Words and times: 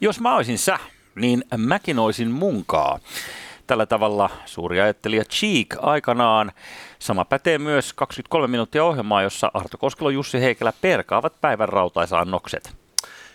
Jos 0.00 0.20
mä 0.20 0.36
olisin 0.36 0.58
sä, 0.58 0.78
niin 1.14 1.44
mäkin 1.56 1.98
olisin 1.98 2.30
munkaa. 2.30 2.98
Tällä 3.66 3.86
tavalla 3.86 4.30
suuri 4.44 4.80
ajattelija 4.80 5.24
Cheek 5.24 5.76
aikanaan. 5.80 6.52
Sama 6.98 7.24
pätee 7.24 7.58
myös 7.58 7.92
23 7.92 8.46
minuuttia 8.46 8.84
ohjelmaa, 8.84 9.22
jossa 9.22 9.50
Arto 9.54 9.78
Koskelo 9.78 10.10
Jussi 10.10 10.40
Heikelä 10.40 10.72
perkaavat 10.80 11.40
päivän 11.40 11.68
rautaisannokset. 11.68 12.76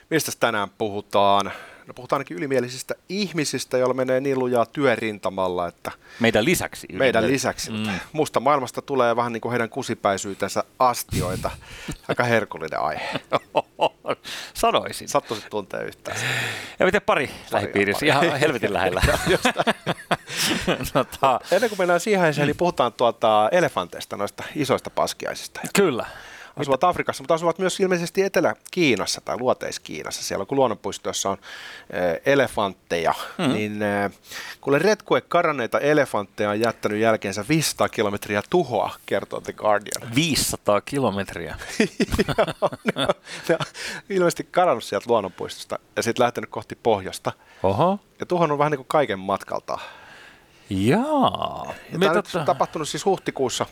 Mistä 0.10 0.32
tänään 0.40 0.70
puhutaan? 0.78 1.52
No 1.90 1.94
puhutaan 1.94 2.18
ainakin 2.20 2.38
ylimielisistä 2.38 2.96
ihmisistä, 3.10 3.78
joilla 3.78 3.94
menee 3.94 4.20
niin 4.20 4.40
lujaa 4.40 4.66
työrintamalla, 4.66 5.68
että 5.68 5.92
Meidän 6.20 6.46
lisäksi. 6.46 6.88
meidän 6.94 7.28
lisäksi. 7.28 7.72
Mm. 7.72 8.00
Musta 8.14 8.40
maailmasta 8.40 8.82
tulee 8.82 9.16
vähän 9.16 9.34
niin 9.34 9.42
kuin 9.42 9.52
heidän 9.52 9.70
kusipäisyytensä 9.70 10.64
astioita. 10.80 11.52
Aika 12.08 12.24
herkullinen 12.24 12.80
aihe. 12.80 13.10
Sanoisin. 14.54 15.10
Sattuisit 15.10 15.50
tuntee 15.50 15.84
yhtään. 15.84 16.18
Ja 16.80 16.86
miten 16.86 17.02
pari 17.02 17.30
lähipiirissä? 17.52 18.06
Ihan 18.06 18.40
helvetin 18.40 18.74
lähellä. 18.74 19.02
tota, 20.94 21.40
Ennen 21.52 21.70
kuin 21.70 21.80
mennään 21.80 22.00
siihen, 22.00 22.34
eli 22.40 22.54
puhutaan 22.54 22.94
tuota 22.94 23.50
elefanteista, 23.52 24.18
noista 24.18 24.44
isoista 24.56 24.90
paskiaisista. 24.90 25.62
kyllä. 25.76 26.06
Asuvat 26.60 26.84
Afrikassa, 26.84 27.24
mutta 27.24 27.34
asuvat 27.34 27.60
myös 27.60 27.80
ilmeisesti 27.80 28.22
Etelä-Kiinassa 28.22 29.22
tai 29.26 29.38
Luoteis-Kiinassa. 29.38 30.24
Siellä 30.24 30.46
kun 30.46 30.58
luonnonpuistossa 30.58 31.30
on 31.30 31.38
eh, 31.90 32.22
elefantteja, 32.34 33.14
mm-hmm. 33.38 33.54
niin 33.54 33.82
eh, 33.82 34.12
kuule 34.62 34.80
retkue 34.80 35.22
karanneita 35.22 35.80
elefantteja 35.80 36.50
on 36.50 36.60
jättänyt 36.60 37.00
jälkeensä 37.00 37.46
500 37.50 37.90
kilometriä 37.90 38.42
tuhoa, 38.50 38.92
kertoo 39.06 39.42
The 39.42 39.54
Guardian. 39.54 40.16
500 40.16 40.82
kilometriä. 40.82 41.56
Joo, 42.28 42.70
ne, 42.96 43.02
on, 43.02 43.14
ne 43.48 43.56
on 43.60 43.66
ilmeisesti 44.10 44.48
karannut 44.52 44.84
sieltä 44.84 45.06
luonnonpuistosta 45.10 45.80
ja 45.96 46.04
sitten 46.04 46.24
lähtenyt 46.24 46.50
kohti 46.50 46.76
pohjoista. 46.84 47.32
Oho. 47.64 48.00
Ja 48.20 48.26
tuhannut 48.26 48.58
vähän 48.58 48.72
niin 48.72 48.80
kuin 48.80 48.88
kaiken 48.88 49.20
matkalta. 49.20 49.80
Jaa. 50.70 51.74
Ja 51.92 52.00
tämä 52.00 52.24
on 52.36 52.46
tapahtunut 52.46 52.90
siis 52.90 53.06
huhtikuussa, 53.06 53.66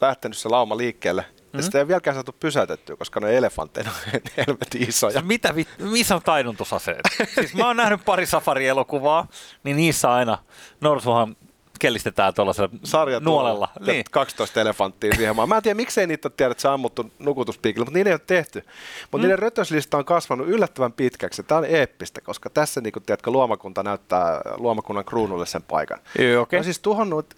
lähtenyt 0.00 0.38
se 0.38 0.48
lauma 0.48 0.76
liikkeelle. 0.76 1.24
Mhm. 1.52 1.62
sitä 1.62 1.78
ei 1.78 1.88
vieläkään 1.88 2.14
saatu 2.16 2.32
pysäytettyä, 2.40 2.96
koska 2.96 3.20
ne 3.20 3.36
elefantteja 3.36 3.90
on 3.90 4.20
helvetin 4.36 4.88
isoja. 4.88 5.22
Mitä, 5.22 5.54
vi- 5.54 5.66
missä 5.78 6.14
on 6.14 6.22
taidontusaseet? 6.22 7.00
siis 7.34 7.54
mä 7.54 7.66
oon 7.66 7.76
nähnyt 7.76 8.04
pari 8.04 8.26
safari-elokuvaa, 8.26 9.26
niin 9.64 9.76
niissä 9.76 10.12
aina 10.12 10.38
norsuhan 10.80 11.36
kellistetään 11.82 12.34
tuollaisella 12.34 12.70
sarja 12.84 13.20
nuolella. 13.20 13.68
tuolla, 13.74 13.92
Niin. 13.92 14.04
12 14.10 14.60
elefanttia 14.60 15.14
siihen 15.16 15.36
maan. 15.36 15.48
Mä 15.48 15.56
en 15.56 15.62
tiedä, 15.62 15.74
miksei 15.74 16.06
niitä 16.06 16.28
ole 16.28 16.32
tiedä, 16.36 16.52
että 16.52 16.72
ammuttu 16.72 17.12
nukutuspiikillä, 17.18 17.84
mutta 17.84 17.98
niitä 17.98 18.10
ei 18.10 18.14
ole 18.14 18.20
tehty. 18.26 18.64
Mutta 19.02 19.18
mm. 19.18 19.22
niiden 19.22 19.38
rötöslista 19.38 19.98
on 19.98 20.04
kasvanut 20.04 20.48
yllättävän 20.48 20.92
pitkäksi. 20.92 21.42
Tämä 21.42 21.58
on 21.58 21.64
eeppistä, 21.64 22.20
koska 22.20 22.50
tässä, 22.50 22.80
niin 22.80 22.92
kuin, 22.92 23.02
tiedätkö, 23.02 23.30
luomakunta 23.30 23.82
näyttää 23.82 24.40
luomakunnan 24.56 25.04
kruunulle 25.04 25.46
sen 25.46 25.62
paikan. 25.62 25.98
Joo, 26.18 26.24
okei. 26.24 26.36
Okay. 26.38 26.58
No 26.58 26.64
siis 26.64 26.78
tuhonnut, 26.78 27.36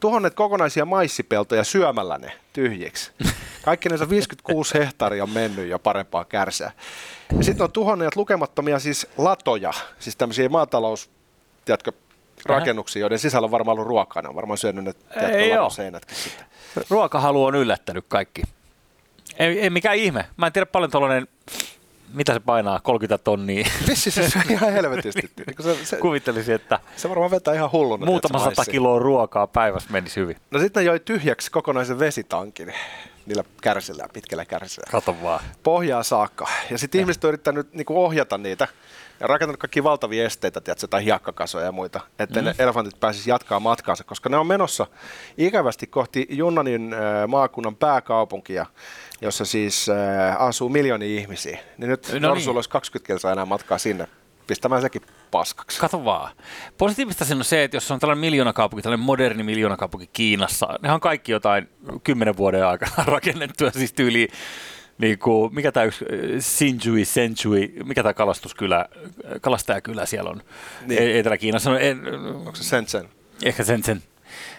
tuhonneet 0.00 0.34
kokonaisia 0.34 0.84
maissipeltoja 0.84 1.64
syömällä 1.64 2.18
ne 2.18 2.32
tyhjiksi. 2.52 3.12
Kaikki 3.64 3.88
ne 3.88 4.08
56 4.08 4.74
hehtaaria 4.74 5.22
on 5.22 5.30
mennyt 5.30 5.68
jo 5.68 5.78
parempaa 5.78 6.24
kärsää. 6.24 6.72
Ja 7.38 7.44
sitten 7.44 7.64
on 7.64 7.72
tuhonneet 7.72 8.16
lukemattomia 8.16 8.78
siis 8.78 9.06
latoja, 9.18 9.72
siis 9.98 10.16
tämmöisiä 10.16 10.48
maatalous, 10.48 11.10
tiedätkö, 11.64 11.92
rakennuksia, 12.46 13.00
joiden 13.00 13.18
sisällä 13.18 13.44
on 13.44 13.50
varmaan 13.50 13.72
ollut 13.74 13.88
ruokaa. 13.88 14.22
Ne 14.22 14.28
on 14.28 14.34
varmaan 14.34 14.58
syönyt 14.58 14.84
ne 14.84 14.94
seinätkin 15.70 16.16
sitten. 16.16 16.46
Ruokahalu 16.90 17.44
on 17.44 17.54
yllättänyt 17.54 18.04
kaikki. 18.08 18.42
Ei, 19.38 19.60
ei 19.60 19.70
mikään 19.70 19.96
ihme. 19.96 20.24
Mä 20.36 20.46
en 20.46 20.52
tiedä 20.52 20.66
paljon 20.66 20.90
tuollainen, 20.90 21.28
mitä 22.14 22.32
se 22.32 22.40
painaa, 22.40 22.80
30 22.80 23.24
tonnia. 23.24 23.68
Vissi 23.88 24.10
se 24.10 24.30
syö 24.30 24.42
ihan 24.50 24.72
helvetisti. 24.72 25.30
Niin 25.46 25.56
kun 25.56 25.64
se, 25.64 25.84
se, 25.84 25.96
Kuvittelisin, 25.96 26.54
että 26.54 26.78
se 26.96 27.08
varmaan 27.08 27.30
vetää 27.30 27.54
ihan 27.54 27.72
hulluna. 27.72 28.06
muutama 28.06 28.38
sata 28.38 28.64
kiloa 28.64 28.98
ruokaa 28.98 29.46
päivässä 29.46 29.90
menisi 29.92 30.20
hyvin. 30.20 30.36
No 30.50 30.60
sitten 30.60 30.80
ne 30.80 30.86
joi 30.86 31.00
tyhjäksi 31.00 31.50
kokonaisen 31.50 31.98
vesitankin 31.98 32.74
niillä 33.26 33.44
kärsillä, 33.62 34.08
pitkällä 34.12 34.44
kärsillä. 34.44 34.90
Kato 34.90 35.16
vaan. 35.22 35.40
pohjaa 35.62 36.02
saakka. 36.02 36.48
Ja 36.70 36.78
sitten 36.78 37.00
ihmiset 37.00 37.24
on 37.24 37.28
yrittänyt 37.28 37.74
niinku 37.74 38.04
ohjata 38.04 38.38
niitä 38.38 38.68
ja 39.20 39.26
rakentanut 39.26 39.60
kaikki 39.60 39.84
valtavia 39.84 40.24
esteitä, 40.24 40.60
tiedätkö, 40.60 40.86
tai 40.86 41.04
hiekkakasoja 41.04 41.64
ja 41.64 41.72
muita, 41.72 42.00
että 42.18 42.40
mm. 42.40 42.44
ne 42.44 42.54
elefantit 42.58 43.00
pääsisi 43.00 43.30
jatkaa 43.30 43.60
matkaansa, 43.60 44.04
koska 44.04 44.28
ne 44.28 44.36
on 44.36 44.46
menossa 44.46 44.86
ikävästi 45.38 45.86
kohti 45.86 46.26
Junnanin 46.30 46.94
äh, 46.94 47.00
maakunnan 47.28 47.76
pääkaupunkia, 47.76 48.66
jossa 49.20 49.44
siis 49.44 49.88
äh, 49.88 50.42
asuu 50.42 50.68
miljoonia 50.68 51.20
ihmisiä. 51.20 51.58
Niin 51.78 51.88
nyt 51.88 52.08
No 52.08 52.34
niin. 52.34 52.44
niin. 52.44 52.56
olisi 52.56 52.70
20 52.70 53.06
kilsaa 53.06 53.32
enää 53.32 53.44
matkaa 53.44 53.78
sinne, 53.78 54.08
pistämään 54.46 54.82
sekin 54.82 55.02
paskaksi. 55.30 55.80
Kato 55.80 56.04
vaan. 56.04 56.32
Positiivista 56.78 57.24
siinä 57.24 57.38
on 57.38 57.44
se, 57.44 57.64
että 57.64 57.76
jos 57.76 57.90
on 57.90 58.00
tällainen 58.00 58.20
miljoonakaupunki, 58.20 58.82
tällainen 58.82 59.06
moderni 59.06 59.42
miljoonakaupunki 59.42 60.10
Kiinassa, 60.12 60.78
ne 60.82 60.92
on 60.92 61.00
kaikki 61.00 61.32
jotain 61.32 61.68
kymmenen 62.04 62.36
vuoden 62.36 62.66
aikana 62.66 63.04
rakennettuja, 63.14 63.70
siis 63.70 63.92
tyyli 63.92 64.28
niin 65.00 65.18
kuin, 65.18 65.54
mikä 65.54 65.72
tämä 65.72 65.84
yksi, 65.84 66.04
äh, 66.04 66.18
Sinjui, 66.38 67.04
Senjui, 67.04 67.72
mikä 67.84 68.02
tämä 68.02 68.14
kalastuskylä, 68.14 68.78
äh, 68.80 68.86
kalastajakylä 69.40 70.06
siellä 70.06 70.30
on 70.30 70.42
Niin. 70.86 71.16
Etelä-Kiinassa, 71.16 71.70
no, 71.70 71.78
en, 71.78 72.00
Onko 72.34 72.54
se 72.54 72.64
sen 72.64 72.88
sen? 72.88 73.08
ehkä 73.44 73.64
sen 73.64 73.82
sen. 73.82 74.02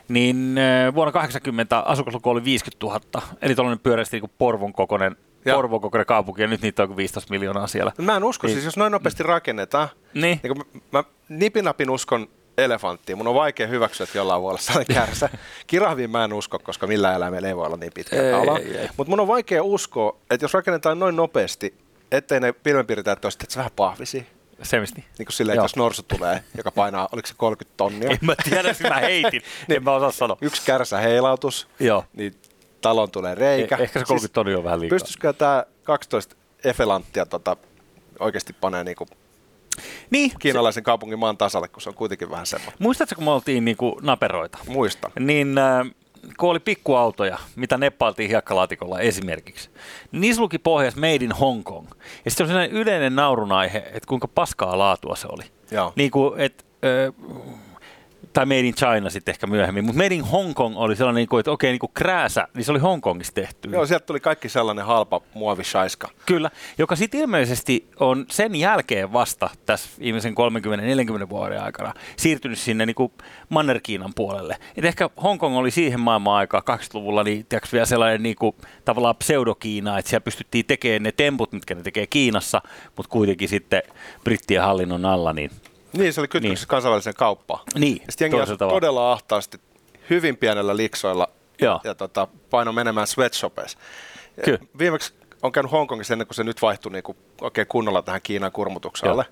Niin 0.07 0.55
äh, 0.87 0.95
vuonna 0.95 1.11
80 1.11 1.79
asukasluku 1.79 2.29
oli 2.29 2.43
50 2.43 2.85
000, 2.85 3.27
eli 3.41 3.55
tuollainen 3.55 3.79
pyöreästi 3.83 4.19
niin 4.19 4.31
Porvon 4.37 4.73
kokoinen, 4.73 5.15
Ja. 5.45 5.55
Porvon 5.55 5.81
kokoinen 5.81 6.05
kaupunki, 6.05 6.41
ja 6.41 6.47
nyt 6.47 6.61
niitä 6.61 6.83
on 6.83 6.89
kuin 6.89 6.97
15 6.97 7.31
miljoonaa 7.33 7.67
siellä. 7.67 7.91
Mä 7.97 8.15
en 8.15 8.23
usko, 8.23 8.47
Niin. 8.47 8.55
siis 8.55 8.65
jos 8.65 8.77
noin 8.77 8.91
nopeasti 8.91 9.23
rakennetaan, 9.23 9.87
Niin. 10.13 10.39
niin 10.43 10.57
mä, 10.57 10.63
mä 10.91 11.03
nipinapin 11.29 11.89
uskon 11.89 12.27
elefanttiin. 12.63 13.17
Mun 13.17 13.27
on 13.27 13.35
vaikea 13.35 13.67
hyväksyä, 13.67 14.03
että 14.03 14.17
jollain 14.17 14.41
voi 14.41 14.49
olla 14.49 14.59
sellainen 14.61 14.95
kärsä. 15.05 15.29
Kirahviin 15.67 16.09
mä 16.11 16.23
en 16.23 16.33
usko, 16.33 16.59
koska 16.59 16.87
millään 16.87 17.15
eläimellä 17.15 17.47
ei 17.47 17.55
voi 17.55 17.65
olla 17.65 17.77
niin 17.77 17.91
pitkä 17.93 18.15
ei. 18.15 18.89
Mutta 18.97 19.09
mun 19.09 19.19
on 19.19 19.27
vaikea 19.27 19.63
uskoa, 19.63 20.17
että 20.31 20.43
jos 20.43 20.53
rakennetaan 20.53 20.99
noin 20.99 21.15
nopeasti, 21.15 21.73
ettei 22.11 22.39
ne 22.39 22.51
pilvenpiirtäjät 22.53 23.25
olisi 23.25 23.37
että 23.41 23.53
se 23.53 23.57
vähän 23.57 23.71
pahvisi. 23.75 24.27
Semisti. 24.63 25.05
Niin 25.17 25.25
kuin 25.25 25.33
silleen, 25.33 25.55
että 25.55 25.63
jos 25.63 25.75
norsu 25.75 26.03
tulee, 26.03 26.43
joka 26.57 26.71
painaa, 26.71 27.09
oliko 27.11 27.27
se 27.27 27.33
30 27.37 27.77
tonnia, 27.77 28.09
En 28.11 28.17
mä 28.21 28.35
tiedä, 28.49 28.75
mä 28.89 28.95
heitin. 28.95 29.41
en 29.69 29.83
mä 29.83 29.91
osaa 29.91 30.11
sanoa. 30.11 30.37
yksi 30.41 30.61
kärsä 30.65 30.97
heilautus, 30.97 31.67
Joo. 31.79 32.03
niin 32.13 32.35
talon 32.81 33.11
tulee 33.11 33.35
reikä. 33.35 33.75
Eh- 33.75 33.81
ehkä 33.81 33.99
se 33.99 34.05
30 34.05 34.33
tonnia 34.33 34.57
on 34.57 34.63
vähän 34.63 34.79
liikaa. 34.79 34.95
Pystyisikö 34.95 35.33
tämä 35.33 35.65
12 35.83 36.35
efelanttia 36.63 37.25
tota, 37.25 37.57
oikeasti 38.19 38.53
panee 38.53 38.83
niinku 38.83 39.07
Niin, 40.09 40.31
kiinalaisen 40.39 40.83
kaupungin 40.83 41.19
maan 41.19 41.37
tasalle, 41.37 41.67
kun 41.67 41.81
se 41.81 41.89
on 41.89 41.95
kuitenkin 41.95 42.29
vähän 42.29 42.45
semmoinen. 42.45 42.75
muistatko, 42.79 43.15
kun 43.15 43.23
me 43.23 43.31
oltiin 43.31 43.65
niinku 43.65 43.99
naperoita? 44.01 44.57
Muista. 44.67 45.11
Niin 45.19 45.57
äh, 45.57 45.91
kun 46.37 46.49
oli 46.49 46.59
pikkuautoja, 46.59 47.37
mitä 47.55 47.77
neppailtiin 47.77 48.29
hiekkalaatikolla 48.29 48.99
esimerkiksi, 48.99 49.69
niin 50.11 50.21
niissä 50.21 50.41
luki 50.41 50.59
pohjassa 50.59 50.99
Made 50.99 51.15
in 51.15 51.31
Hong 51.31 51.63
Kong. 51.63 51.87
Ja 52.25 52.31
sitten 52.31 52.43
on 52.43 52.47
sellainen 52.47 52.77
yleinen 52.77 53.15
naurun 53.15 53.51
aihe, 53.51 53.77
että 53.77 54.07
kuinka 54.07 54.27
paskaa 54.27 54.77
laatua 54.77 55.15
se 55.15 55.27
oli. 55.31 55.43
Joo. 55.71 55.93
Niin 55.95 56.11
kuin, 56.11 56.39
et, 56.39 56.65
ö, 56.83 57.13
tai 58.33 58.45
Made 58.45 58.59
in 58.59 58.73
China 58.75 59.09
sitten 59.09 59.33
ehkä 59.33 59.47
myöhemmin, 59.47 59.85
mutta 59.85 60.03
Made 60.03 60.15
in 60.15 60.25
Hong 60.25 60.53
Kong 60.53 60.77
oli 60.77 60.95
sellainen, 60.95 61.19
niin 61.19 61.29
kuin, 61.29 61.39
että 61.39 61.51
okei, 61.51 61.71
niin 61.71 61.79
kuin 61.79 61.91
krääsä, 61.93 62.47
niin 62.53 62.65
se 62.65 62.71
oli 62.71 62.79
Hongkongissa 62.79 63.33
tehty. 63.33 63.69
Joo, 63.69 63.85
sieltä 63.85 64.05
tuli 64.05 64.19
kaikki 64.19 64.49
sellainen 64.49 64.85
halpa 64.85 65.21
muovishaiska. 65.33 66.09
Kyllä, 66.25 66.51
joka 66.77 66.95
sitten 66.95 67.19
ilmeisesti 67.19 67.87
on 67.99 68.25
sen 68.29 68.55
jälkeen 68.55 69.13
vasta 69.13 69.49
tässä 69.65 69.89
viimeisen 69.99 70.35
30-40 71.25 71.29
vuoden 71.29 71.63
aikana 71.63 71.93
siirtynyt 72.17 72.59
sinne 72.59 72.85
niin 72.85 72.95
kuin 72.95 73.11
Manner-Kiinan 73.49 74.13
puolelle. 74.15 74.57
Et 74.75 74.85
ehkä 74.85 75.09
Hongkong 75.23 75.57
oli 75.57 75.71
siihen 75.71 75.99
maailman 75.99 76.35
aikaan 76.35 76.63
80-luvulla 76.71 77.23
niin, 77.23 77.45
tiedätkö, 77.45 77.69
vielä 77.71 77.85
sellainen 77.85 78.23
niin 78.23 78.35
kuin, 78.35 78.55
tavallaan 78.85 79.15
pseudokiina, 79.15 79.97
että 79.97 80.09
siellä 80.09 80.23
pystyttiin 80.23 80.65
tekemään 80.65 81.03
ne 81.03 81.11
temput, 81.11 81.51
mitkä 81.51 81.75
ne 81.75 81.81
tekee 81.81 82.07
Kiinassa, 82.07 82.61
mutta 82.95 83.09
kuitenkin 83.09 83.49
sitten 83.49 83.83
brittien 84.23 84.61
hallinnon 84.61 85.05
alla. 85.05 85.33
Niin, 85.33 85.51
Niin, 85.93 86.13
se 86.13 86.21
oli 86.21 86.27
kytköksissä 86.27 86.63
Niin. 86.63 86.69
kansainväliseen 86.69 87.15
kauppaan. 87.15 87.63
niin 87.75 88.01
Ja 88.01 88.13
jengi 88.19 88.37
todella 88.57 89.11
ahtaasti, 89.11 89.57
hyvin 90.09 90.37
pienellä 90.37 90.77
liksoilla 90.77 91.29
Joo. 91.61 91.79
ja 91.83 91.95
tota, 91.95 92.27
paino 92.49 92.71
menemään 92.73 93.07
sweatshopeissa. 93.07 93.77
Kyllä. 94.45 94.59
Viimeksi 94.79 95.13
on 95.43 95.51
käynyt 95.51 95.71
Hongkongissa 95.71 96.13
ennen 96.13 96.27
kuin 96.27 96.35
se 96.35 96.43
nyt 96.43 96.61
vaihtui 96.61 96.91
niin 96.91 97.03
kuin 97.03 97.17
oikein 97.41 97.67
kunnolla 97.67 98.01
tähän 98.01 98.21
Kiinan 98.23 98.51
kurmutuksalle. 98.51 99.25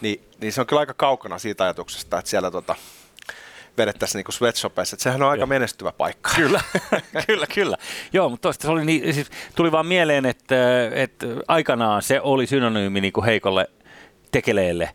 Niin, 0.00 0.20
niin 0.40 0.52
se 0.52 0.60
on 0.60 0.66
kyllä 0.66 0.80
aika 0.80 0.94
kaukana 0.94 1.38
siitä 1.38 1.64
ajatuksesta, 1.64 2.18
että 2.18 2.30
siellä 2.30 2.50
tota, 2.50 2.74
vedettäisiin 3.78 4.24
niin 4.24 4.34
sweatshopeissa. 4.34 4.94
Että 4.94 5.02
sehän 5.02 5.22
on 5.22 5.28
aika 5.30 5.40
Joo. 5.40 5.46
menestyvä 5.46 5.92
paikka. 5.92 6.30
Kyllä, 6.36 6.60
kyllä, 7.26 7.46
kyllä. 7.54 7.76
Joo, 8.12 8.28
mutta 8.28 8.42
toista 8.42 8.62
se 8.62 8.70
oli 8.70 8.84
niin, 8.84 9.14
siis 9.14 9.30
tuli 9.54 9.72
vaan 9.72 9.86
mieleen, 9.86 10.26
että, 10.26 10.56
että 10.92 11.26
aikanaan 11.48 12.02
se 12.02 12.20
oli 12.20 12.46
synonyymi 12.46 13.00
niin 13.00 13.12
kuin 13.12 13.24
heikolle 13.24 13.70
tekeleelle. 14.32 14.90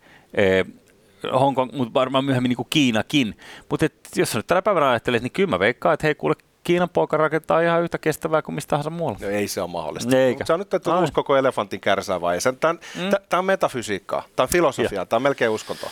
Hongkong, 1.40 1.72
mutta 1.74 1.94
varmaan 1.94 2.26
myöhemmin 2.26 2.50
niin 2.50 2.58
kuin 2.58 2.68
Kiinakin. 2.70 3.38
Mutta 3.70 3.86
jos 4.16 4.32
sä 4.32 4.40
nyt 4.40 4.48
tänä 4.48 4.62
päivänä 4.62 4.90
ajattelet, 4.90 5.24
niin 5.24 5.32
kyllä 5.32 5.50
mä 5.50 5.60
veikkaan, 5.60 5.94
että 5.94 6.08
hei 6.08 6.16
kuule, 6.16 6.36
Kiinan 6.64 6.90
poika 6.90 7.18
rakentaa 7.18 7.62
ihan 7.62 7.84
yhtä 7.84 7.98
kestävää 7.98 8.42
kuin 8.42 8.56
mistä 8.56 8.70
tahansa 8.70 8.90
muualla. 8.90 9.20
No 9.22 9.28
ei 9.28 9.48
se 9.48 9.62
ole 9.62 9.70
mahdollista. 9.70 10.18
Eikä. 10.18 10.38
Mutta 10.38 10.46
se 10.48 10.54
on 10.54 10.60
nyt 10.60 10.74
että 10.74 10.96
Ai. 10.96 11.04
uskoko 11.04 11.38
elefantin 11.38 11.80
kärsää 11.80 12.22
vai 12.22 12.36
ei. 12.36 12.42
Tämä 12.60 12.74
mm. 12.74 13.40
on 13.40 13.46
metafysiikkaa, 13.46 14.24
tämä 14.36 14.44
on 14.44 14.50
filosofiaa, 14.50 15.06
tämä 15.06 15.18
on 15.18 15.22
melkein 15.22 15.52
uskontoa. 15.52 15.90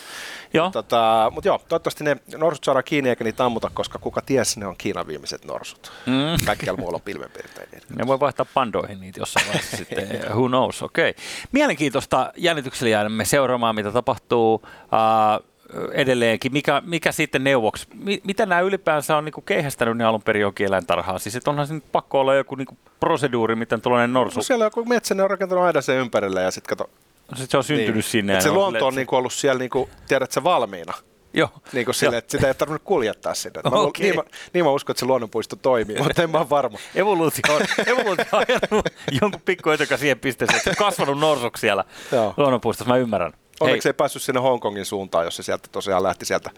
Joo. 0.53 0.69
Tota, 0.69 1.31
mutta 1.35 1.47
joo, 1.47 1.57
toivottavasti 1.67 2.03
ne 2.03 2.17
norsut 2.37 2.63
saadaan 2.63 2.83
kiinni 2.83 3.09
eikä 3.09 3.23
niitä 3.23 3.45
ammuta, 3.45 3.71
koska 3.73 3.99
kuka 3.99 4.21
ties, 4.21 4.57
ne 4.57 4.67
on 4.67 4.75
Kiinan 4.77 5.07
viimeiset 5.07 5.45
norsut. 5.45 5.91
Mm. 6.05 6.45
Kaikkialla 6.45 6.79
muualla 6.79 6.95
on 6.95 7.01
pilvenpiirteitä. 7.01 7.77
Ne 7.95 8.07
voi 8.07 8.19
vaihtaa 8.19 8.45
pandoihin 8.53 8.99
niitä 8.99 9.19
jossain 9.19 9.47
vaiheessa 9.47 9.77
sitten. 9.87 10.09
Who 10.29 10.47
knows, 10.47 10.83
okei. 10.83 11.09
Okay. 11.09 11.23
Mielenkiintoista 11.51 12.33
jännityksellä 12.37 12.89
jäämme 12.89 13.25
seuraamaan, 13.25 13.75
mitä 13.75 13.91
tapahtuu 13.91 14.53
uh, 14.53 15.48
edelleenkin. 15.91 16.53
Mikä, 16.53 16.81
mikä 16.85 17.11
sitten 17.11 17.43
neuvoksi? 17.43 17.87
Mi, 17.93 18.21
mitä 18.23 18.45
nämä 18.45 18.61
ylipäänsä 18.61 19.17
on 19.17 19.25
niinku 19.25 19.41
keihästänyt 19.41 19.97
ne 19.97 20.03
alun 20.03 20.21
perin 20.21 20.41
jokin? 20.41 20.69
Siis 21.17 21.35
että 21.35 21.49
onhan 21.49 21.67
se 21.67 21.73
nyt 21.73 21.91
pakko 21.91 22.19
olla 22.19 22.35
joku 22.35 22.55
niinku 22.55 22.77
proseduuri, 22.99 23.55
miten 23.55 23.81
tuollainen 23.81 24.13
norsu. 24.13 24.39
No 24.39 24.43
siellä 24.43 24.63
on 24.63 24.67
joku 24.67 24.85
metsä, 24.85 25.15
ne 25.15 25.23
on 25.23 25.29
rakentanut 25.29 25.63
aidan 25.63 25.83
sen 25.83 25.95
ympärille 25.97 26.41
ja 26.41 26.51
sitten 26.51 26.77
kato. 26.77 26.89
Sit 27.35 27.49
se 27.49 27.57
on 27.57 27.63
syntynyt 27.63 27.95
Niin. 27.95 28.03
sinne. 28.03 28.33
Et 28.35 28.41
se 28.41 28.51
luonto 28.51 28.87
on 28.87 28.95
niinku 28.95 29.15
ollut 29.15 29.33
siellä, 29.33 29.59
niinku, 29.59 29.89
tiedät 30.07 30.31
sä, 30.31 30.43
valmiina. 30.43 30.93
Joo. 31.33 31.49
Niin 31.73 31.85
kuin 31.85 31.95
sille, 31.95 32.17
että 32.17 32.31
sitä 32.31 32.47
ei 32.47 32.53
tarvinnut 32.53 32.81
kuljettaa 32.85 33.33
sinne. 33.33 33.61
Mä, 33.71 33.77
Okei. 33.77 34.03
niin, 34.05 34.15
mä, 34.15 34.23
niin 34.53 34.65
mä 34.65 34.71
uskon, 34.71 34.93
että 34.93 34.99
se 34.99 35.05
luonnonpuisto 35.05 35.55
toimii, 35.55 35.97
mutta 36.03 36.23
en 36.23 36.29
mä 36.29 36.37
ole 36.37 36.49
varma. 36.49 36.77
Evoluutio 36.95 37.55
on, 37.55 37.61
evoluutio 37.87 38.25
on 38.31 38.45
ajanut 38.47 38.85
jonkun 39.21 39.41
pikku 39.45 39.69
etukä 39.69 39.97
siihen 39.97 40.19
pisteeseen, 40.19 40.57
että 40.57 40.69
on 40.69 40.75
kasvanut 40.75 41.19
norsuksi 41.19 41.61
siellä 41.61 41.83
Joo. 42.11 42.33
luonnonpuistossa, 42.37 42.93
mä 42.93 42.97
ymmärrän. 42.97 43.33
Onneksi 43.59 43.89
ei 43.89 43.93
päässyt 43.93 44.21
sinne 44.21 44.41
Hongkongin 44.41 44.85
suuntaan, 44.85 45.25
jos 45.25 45.35
se 45.35 45.43
sieltä 45.43 45.69
tosiaan 45.71 46.03
lähti 46.03 46.25
sieltä 46.25 46.49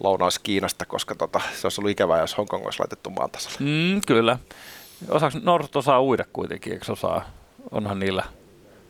lounais-Kiinasta, 0.00 0.86
koska 0.86 1.14
tota, 1.14 1.40
se 1.60 1.66
olisi 1.66 1.80
ollut 1.80 1.90
ikävää, 1.90 2.20
jos 2.20 2.38
Hongkong 2.38 2.64
olisi 2.64 2.78
laitettu 2.80 3.10
maan 3.10 3.30
tasalle. 3.30 3.56
Mm, 3.60 4.00
kyllä. 4.06 4.38
Osaako 5.08 5.38
norsut 5.42 5.76
osaa 5.76 6.02
uida 6.02 6.24
kuitenkin, 6.32 6.72
eikö 6.72 6.92
osaa? 6.92 7.24
Onhan 7.70 7.98
niillä 7.98 8.24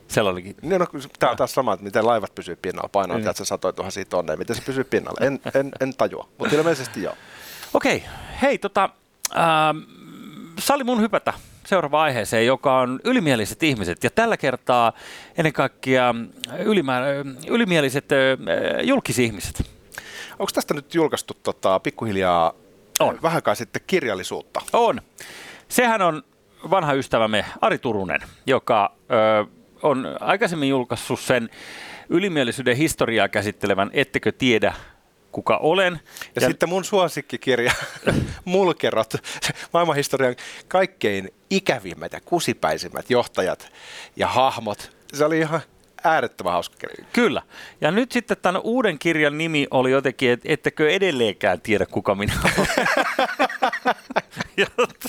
sellainenkin. 0.09 0.57
Niin, 0.63 0.81
no, 0.81 0.87
tämä 1.19 1.31
on 1.31 1.37
taas 1.37 1.53
sama, 1.55 1.73
että 1.73 1.85
miten 1.85 2.07
laivat 2.07 2.35
pysyy 2.35 2.57
pinnalla. 2.57 2.89
Painoa, 2.89 3.17
Niin. 3.17 3.29
että 3.29 3.45
satoi 3.45 3.73
tuhansia 3.73 4.05
tonneja. 4.05 4.37
Miten 4.37 4.57
se 4.57 4.63
pysyy 4.63 4.85
pinnalla? 4.85 5.27
En, 5.27 5.41
en, 5.55 5.73
en 5.81 5.95
tajua, 5.97 6.29
mutta 6.39 6.55
ilmeisesti 6.57 7.03
joo. 7.03 7.15
Okei, 7.75 8.05
hei 8.43 8.59
tota, 8.59 8.89
ähm, 9.37 9.79
sali 10.59 10.85
mun 10.85 11.01
hypätä 11.01 11.33
seuraavaan 11.67 12.05
aiheeseen, 12.05 12.47
joka 12.47 12.79
on 12.79 13.01
ylimieliset 13.05 13.63
ihmiset. 13.63 14.05
Ja 14.05 14.11
tällä 14.11 14.37
kertaa 14.37 14.93
ennen 15.37 15.53
kaikkea 15.53 16.15
ylimä, 16.59 17.01
ylimieliset 17.49 18.13
äh, 18.13 18.19
julkisihmiset. 18.83 19.71
Onko 20.39 20.51
tästä 20.55 20.75
nyt 20.75 20.95
julkaistu 20.95 21.35
tota, 21.43 21.81
pikkuhiljaa 21.81 22.53
On. 23.01 23.19
vähän 23.23 23.43
kai 23.43 23.57
sitten 23.57 23.83
kirjallisuutta? 23.87 24.61
On. 24.73 25.01
Sehän 25.69 26.03
on 26.03 26.23
vanha 26.71 26.93
ystävämme 26.93 27.45
Ari 27.61 27.79
Turunen, 27.79 28.21
joka 28.47 28.97
ö, 29.11 29.47
on 29.83 30.17
aikaisemmin 30.21 30.69
julkaissut 30.69 31.21
sen 31.21 31.51
ylimielisyyden 32.09 32.77
historiaa 32.77 33.29
käsittelevän 33.29 33.91
Ettekö 33.93 34.33
tiedä, 34.33 34.75
kuka 35.35 35.57
olen. 35.57 36.01
Ja, 36.21 36.43
ja 36.43 36.49
sitten 36.49 36.69
mun 36.69 36.85
suosikkikirja, 36.85 37.73
Mulkerot, 38.45 39.15
maailmanhistorian 39.73 40.37
kaikkein 40.69 41.35
ikävimmät 41.51 42.13
ja 42.13 42.21
kusipäisimmät 42.25 43.11
johtajat 43.11 43.73
ja 44.17 44.27
hahmot. 44.27 44.91
Se 45.15 45.25
oli 45.25 45.39
ihan 45.39 45.61
äärettömän 46.05 46.53
hauska 46.53 46.77
kirja. 46.77 47.05
Kyllä. 47.13 47.43
Ja 47.81 47.91
nyt 47.91 48.13
sitten 48.13 48.37
tämän 48.43 48.61
uuden 48.65 48.99
kirjan 48.99 49.39
nimi 49.39 49.67
oli 49.71 49.91
jotenkin, 49.91 50.31
että 50.31 50.49
ettekö 50.53 50.91
edelleenkään 50.91 51.61
tiedä, 51.61 51.87
kuka 51.87 52.15
minä 52.15 52.35
olen. 52.59 52.89
Ja 54.57 54.67
tota, 54.77 55.09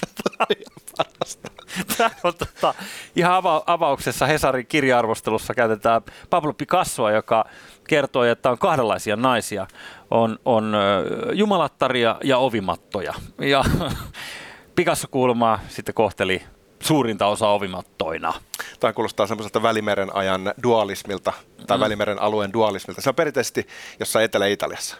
Tämä 1.97 2.09
on 2.23 2.33
tota, 2.33 2.73
ihan 3.15 3.43
ava- 3.43 3.63
avauksessa 3.67 4.25
Hesarin 4.25 4.67
kirja-arvostelussa 4.67 5.53
käytetään 5.53 6.01
Pablo 6.29 6.53
Picassoa, 6.53 7.11
joka 7.11 7.45
kertoo, 7.87 8.23
että 8.23 8.51
on 8.51 8.57
kahdenlaisia 8.57 9.15
naisia. 9.15 9.67
On, 10.11 10.39
on 10.45 10.73
jumalattaria 11.33 12.15
ja 12.23 12.37
ovimattoja. 12.37 13.13
Ja 13.39 13.63
Picasso 14.75 15.07
kuulemaa 15.11 15.59
sitten 15.67 15.95
kohteli 15.95 16.43
suurinta 16.79 17.27
osaa 17.27 17.53
ovimattoina. 17.53 18.33
Tämä 18.79 18.93
kuulostaa 18.93 19.27
semmoiselta 19.27 19.63
Välimeren 19.63 20.15
ajan 20.15 20.53
dualismilta 20.63 21.33
tai 21.67 21.77
mm. 21.77 21.81
Välimeren 21.81 22.21
alueen 22.21 22.53
dualismilta. 22.53 23.01
Se 23.01 23.09
on 23.09 23.15
perinteisesti 23.15 23.67
jossain 23.99 24.25
Etelä-Italiassa. 24.25 24.97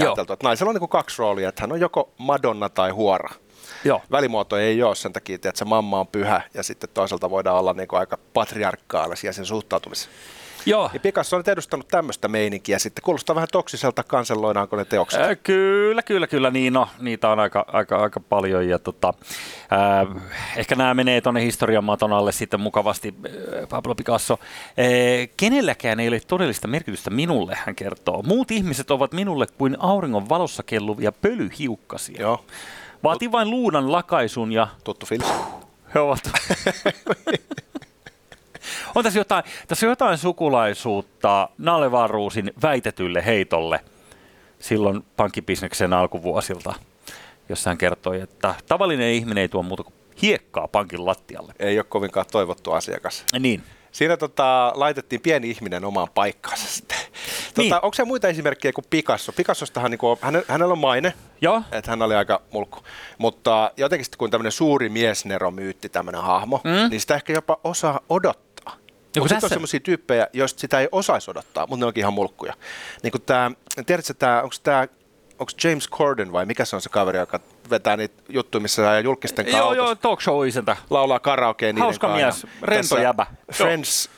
Ajateltu, 0.00 0.32
että 0.32 0.46
naisella 0.46 0.70
on 0.70 0.76
niin 0.76 0.88
kaksi 0.88 1.18
roolia, 1.18 1.48
että 1.48 1.62
hän 1.62 1.72
on 1.72 1.80
joko 1.80 2.12
Madonna 2.18 2.68
tai 2.68 2.90
huora. 2.90 3.34
Joo. 3.84 4.02
Välimuoto 4.10 4.56
ei 4.56 4.82
ole 4.82 4.94
sen 4.94 5.12
takia, 5.12 5.34
että 5.34 5.52
se 5.54 5.64
mamma 5.64 6.00
on 6.00 6.06
pyhä 6.06 6.42
ja 6.54 6.62
sitten 6.62 6.90
toisaalta 6.94 7.30
voidaan 7.30 7.58
olla 7.58 7.72
niin 7.72 7.88
aika 7.92 8.18
patriarkaalisia 8.34 9.32
sen 9.32 9.46
suhtautumisessa. 9.46 10.10
Joo. 10.66 10.90
Ja 10.94 11.00
Picasso 11.00 11.36
on 11.36 11.42
edustanut 11.46 11.88
tämmöistä 11.88 12.28
meininkiä 12.28 12.78
sitten. 12.78 13.02
Kuulostaa 13.02 13.34
vähän 13.34 13.48
toksiselta, 13.52 14.02
kanselloidaanko 14.02 14.76
ne 14.76 14.84
teokset. 14.84 15.20
Äh, 15.20 15.38
kyllä, 15.42 16.02
kyllä, 16.02 16.26
kyllä. 16.26 16.50
Niin, 16.50 16.72
no, 16.72 16.88
niitä 17.00 17.28
on 17.28 17.40
aika, 17.40 17.64
aika, 17.68 17.96
aika 17.96 18.20
paljon. 18.20 18.68
Ja 18.68 18.78
tota, 18.78 19.14
äh, 19.72 20.22
ehkä 20.56 20.76
nämä 20.76 20.94
menee 20.94 21.20
tuonne 21.20 21.42
historian 21.42 21.84
maton 21.84 22.12
alle 22.12 22.32
sitten 22.32 22.60
mukavasti, 22.60 23.14
äh, 23.26 23.68
Pablo 23.68 23.94
Picasso. 23.94 24.38
Äh, 24.40 25.28
kenelläkään 25.36 26.00
ei 26.00 26.08
ole 26.08 26.20
todellista 26.20 26.68
merkitystä 26.68 27.10
minulle, 27.10 27.58
hän 27.66 27.74
kertoo. 27.74 28.22
Muut 28.22 28.50
ihmiset 28.50 28.90
ovat 28.90 29.12
minulle 29.12 29.46
kuin 29.58 29.76
auringon 29.78 30.28
valossa 30.28 30.62
kelluvia 30.62 31.12
pölyhiukkasia. 31.12 32.20
Joo, 32.20 32.44
Vaatii 33.04 33.32
vain 33.32 33.50
luudan 33.50 33.92
lakaisun 33.92 34.52
ja 34.52 34.68
tuttu 34.84 35.06
fiilis. 35.06 35.26
he 35.94 36.00
ovat. 36.00 36.30
on 38.94 39.04
tässä 39.04 39.20
jotain, 39.20 39.44
tässä 39.68 39.86
on 39.86 39.90
jotain 39.90 40.18
sukulaisuutta 40.18 41.48
Nalle 41.58 41.90
Varuusin 41.90 42.52
väitetylle 42.62 43.26
heitolle 43.26 43.80
silloin 44.58 45.04
pankkibisneksen 45.16 45.92
alkuvuosilta, 45.92 46.74
jossa 47.48 47.70
hän 47.70 47.78
kertoi, 47.78 48.20
että 48.20 48.54
tavallinen 48.68 49.10
ihminen 49.10 49.42
ei 49.42 49.48
tuo 49.48 49.62
muuta 49.62 49.82
kuin 49.82 49.94
hiekkaa 50.22 50.68
pankin 50.68 51.06
lattialle. 51.06 51.52
Ei 51.58 51.78
ole 51.78 51.84
kovinkaan 51.88 52.26
toivottu 52.32 52.72
asiakas. 52.72 53.24
Niin. 53.38 53.62
Siinä 53.92 54.16
tota, 54.16 54.72
laitettiin 54.74 55.20
pieni 55.20 55.50
ihminen 55.50 55.84
omaan 55.84 56.08
paikkaansa 56.14 56.66
sitten. 56.66 56.98
Tota, 57.54 57.60
Niin. 57.62 57.74
Onko 57.74 57.94
se 57.94 58.04
muita 58.04 58.28
esimerkkejä 58.28 58.72
kuin 58.72 58.84
Picasso? 58.90 59.32
Picassostahan 59.32 59.90
niinku, 59.90 60.18
häne, 60.20 60.42
hänellä 60.48 60.72
on 60.72 60.78
maine, 60.78 61.12
Joo, 61.40 61.62
että 61.72 61.90
hän 61.90 62.02
oli 62.02 62.14
aika 62.14 62.40
mulkku. 62.52 62.78
Mutta 63.18 63.70
jotenkin 63.76 64.04
sitten 64.04 64.18
kun 64.18 64.30
tämmöinen 64.30 64.52
suuri 64.52 64.88
miesneromyytti, 64.88 65.88
tämmöinen 65.88 66.22
hahmo, 66.22 66.60
mm. 66.64 66.90
niin 66.90 67.00
sitä 67.00 67.14
ehkä 67.14 67.32
jopa 67.32 67.60
osaa 67.64 68.00
odottaa. 68.08 68.53
Kun 69.14 69.22
Mutta 69.22 69.28
sitten 69.28 69.40
tässä- 69.40 69.46
on 69.46 69.56
semmoisia 69.56 69.80
tyyppejä, 69.80 70.28
joista 70.32 70.60
sitä 70.60 70.80
ei 70.80 70.88
osaisi 70.92 71.30
odottaa, 71.30 71.66
mutta 71.66 71.80
ne 71.80 71.86
onkin 71.86 72.00
ihan 72.02 72.14
mulkkuja. 72.14 72.54
Niin 73.02 73.10
kuin 73.12 73.22
tämä, 73.22 73.50
tiedätkö 73.86 74.14
tämä, 74.14 74.42
onko 74.42 74.54
tämä 74.62 74.88
onko 75.38 75.52
James 75.64 75.88
Corden 75.90 76.32
vai 76.32 76.46
mikä 76.46 76.64
se 76.64 76.76
on 76.76 76.82
se 76.82 76.88
kaveri, 76.88 77.18
joka 77.18 77.40
vetää 77.70 77.96
niitä 77.96 78.22
juttuja, 78.28 78.62
missä 78.62 78.82
saa 78.82 79.00
julkisten 79.00 79.46
joo, 79.46 79.58
kautta 79.58 79.76
joo, 79.76 79.94
talk 79.94 80.20
show 80.20 80.48
isäntä. 80.48 80.76
laulaa 80.90 81.18
karaokea 81.20 81.68
niiden 81.68 81.82
Hauska 81.82 82.08
mies, 82.08 82.46
rento 82.62 82.98
jäbä. 83.00 83.26
Friends 83.52 84.10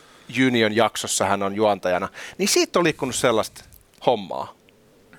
Union 0.47 0.77
jaksossa 0.77 1.25
hän 1.25 1.43
on 1.43 1.55
juontajana. 1.55 2.09
Niin 2.39 2.49
siitä 2.49 2.79
on 2.79 2.85
liikkunut 2.85 3.15
sellaista 3.15 3.65
hommaa, 4.07 4.55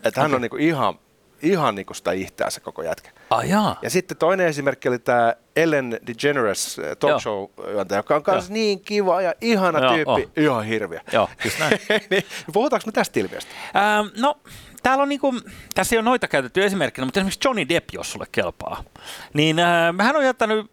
että 0.03 0.22
hän 0.22 0.36
on 0.36 0.41
niinku 0.41 0.57
ihan, 0.57 1.00
ihan 1.41 1.75
niinku 1.75 1.94
sitä 1.94 2.12
ihtää 2.12 2.50
se 2.50 2.60
koko 2.60 2.84
jätkä. 2.84 3.10
Ah, 3.29 3.50
jaa. 3.50 3.79
Ja 3.82 3.89
sitten 3.89 4.17
toinen 4.17 4.48
esimerkki 4.48 4.89
oli 4.89 5.00
tämä 5.00 5.34
Ellen 5.56 6.00
DeGeneres 6.08 6.82
talk 7.00 7.10
Joo. 7.10 7.20
show 7.20 7.46
juontaja, 7.72 8.00
joka 8.00 8.15
on 8.15 8.24
myös 8.27 8.50
niin 8.50 8.79
kiva 8.79 9.22
ja 9.22 9.34
ihana 9.41 9.79
Joo, 9.79 9.94
tyyppi, 9.94 10.12
oh. 10.41 10.44
ihan 10.44 10.63
hirviö. 10.63 11.00
Joo, 11.12 11.29
just 11.46 11.60
näin. 11.60 11.79
niin, 12.12 12.24
puhutaanko 12.53 12.86
me 12.86 12.91
tästä 12.91 13.20
ilmiöstä? 13.20 13.51
Ähm, 13.75 14.08
no, 14.17 14.38
täällä 14.84 15.01
on 15.01 15.10
niinku, 15.10 15.36
tässä 15.75 15.96
ei 15.96 15.98
ole 16.00 16.06
noita 16.06 16.27
käytetty 16.27 16.63
esimerkkinä, 16.63 17.06
mutta 17.06 17.20
esimerkiksi 17.20 17.48
Johnny 17.48 17.70
Depp, 17.70 17.89
jos 17.94 18.12
sulle 18.12 18.25
kelpaa. 18.32 18.84
Niin 19.34 19.60
äh, 19.60 19.96
hän 20.00 20.15
on 20.15 20.25
jättänyt 20.25 20.72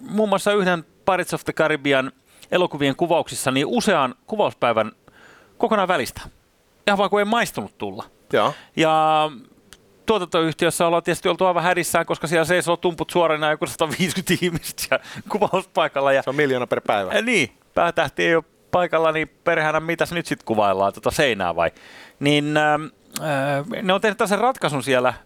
muun 0.00 0.28
muassa 0.28 0.52
yhden 0.52 0.84
Pirates 0.84 1.34
of 1.34 1.44
the 1.44 1.52
Caribbean 1.52 2.12
elokuvien 2.52 2.96
kuvauksissa 2.96 3.50
niin 3.50 3.66
usean 3.66 4.14
kuvauspäivän 4.26 4.92
kokonaan 5.58 5.88
välistä. 5.88 6.20
Ihan 6.86 6.98
vaan 6.98 7.10
kun 7.10 7.18
ei 7.18 7.24
maistunut 7.24 7.78
tulla. 7.78 8.04
Joo. 8.32 8.54
Ja 8.76 9.30
tuotantoyhtiössä 10.12 10.86
ollaan 10.86 11.02
tietysti 11.02 11.28
oltu 11.28 11.46
aivan 11.46 11.62
hädissään, 11.62 12.06
koska 12.06 12.26
siellä 12.26 12.44
seisoo 12.44 12.76
tumput 12.76 13.10
suorina 13.10 13.50
joku 13.50 13.66
150 13.66 14.34
ihmistä 14.44 14.86
ja 14.90 14.98
kuvauspaikalla. 15.28 16.12
Ja 16.12 16.22
Se 16.22 16.30
on 16.30 16.36
miljoona 16.36 16.66
per 16.66 16.80
päivä. 16.86 17.12
Äh, 17.14 17.22
niin, 17.22 17.52
päätähti 17.74 18.24
ei 18.24 18.34
ole 18.34 18.44
paikalla, 18.70 19.12
niin 19.12 19.30
perhänä 19.44 19.80
mitäs 19.80 20.12
nyt 20.12 20.26
sitten 20.26 20.46
kuvaillaan, 20.46 20.92
tota 20.92 21.10
seinää 21.10 21.56
vai? 21.56 21.70
Niin 22.20 22.56
äh, 22.56 22.74
äh, 22.74 23.82
ne 23.82 23.92
on 23.92 24.00
tehnyt 24.00 24.18
sen 24.24 24.38
ratkaisun 24.38 24.82
siellä 24.82 25.08
äh, 25.08 25.16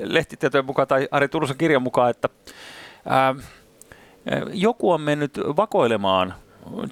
lehtitietojen 0.00 0.66
mukaan 0.66 0.88
tai 0.88 1.08
Ari 1.10 1.28
Turusen 1.28 1.56
kirjan 1.56 1.82
mukaan, 1.82 2.10
että 2.10 2.28
äh, 3.10 3.28
äh, 3.28 3.34
joku 4.52 4.92
on 4.92 5.00
mennyt 5.00 5.38
vakoilemaan 5.56 6.34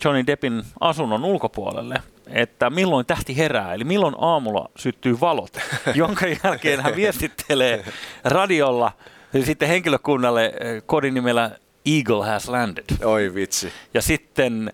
Johnny 0.04 0.26
Deppin 0.26 0.62
asunnon 0.80 1.24
ulkopuolelle, 1.24 1.94
että 2.26 2.70
milloin 2.70 3.06
tähti 3.06 3.36
herää, 3.36 3.74
eli 3.74 3.84
milloin 3.84 4.14
aamulla 4.18 4.70
syttyy 4.76 5.20
valot, 5.20 5.58
jonka 5.94 6.26
jälkeen 6.44 6.80
hän 6.80 6.96
viestittelee 6.96 7.84
radiolla 8.24 8.92
Ja 9.32 9.44
sitten 9.44 9.68
henkilökunnalle 9.68 10.44
äh, 10.46 10.82
kodinimellä 10.86 11.50
Eagle 11.86 12.26
has 12.26 12.48
landed. 12.48 12.84
Oi 13.04 13.34
vitsi. 13.34 13.72
Ja 13.94 14.02
sitten 14.02 14.72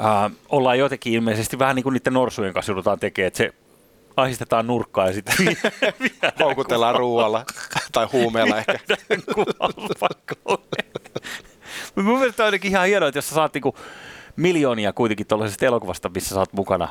äh, 0.00 0.32
ollaan 0.48 0.78
jotenkin 0.78 1.12
ilmeisesti 1.12 1.58
vähän 1.58 1.76
niin 1.76 1.82
kuin 1.82 1.92
niiden 1.92 2.12
norsujen 2.12 2.52
kanssa 2.54 2.72
joudutaan 2.72 2.98
tekemään, 2.98 3.26
että 3.26 3.38
se 3.38 3.54
ahistetaan 4.16 4.66
nurkkaa 4.66 5.06
ja 5.06 5.12
sitten 5.12 5.36
Houkutellaan 6.40 6.94
ruoalla 6.94 7.44
tai 7.92 8.06
huumeella 8.12 8.58
ehkä. 8.58 8.78
Mun 11.94 12.18
mielestä 12.18 12.42
on 12.42 12.44
ainakin 12.44 12.70
ihan 12.70 12.86
hienoa, 12.86 13.08
että 13.08 13.18
jos 13.18 13.28
sä 13.28 13.34
saat 13.34 13.54
niinku 13.54 13.76
miljoonia 14.36 14.92
kuitenkin 14.92 15.26
tuollaisesta 15.26 15.66
elokuvasta, 15.66 16.08
missä 16.14 16.34
sä 16.34 16.40
oot 16.40 16.52
mukana, 16.52 16.88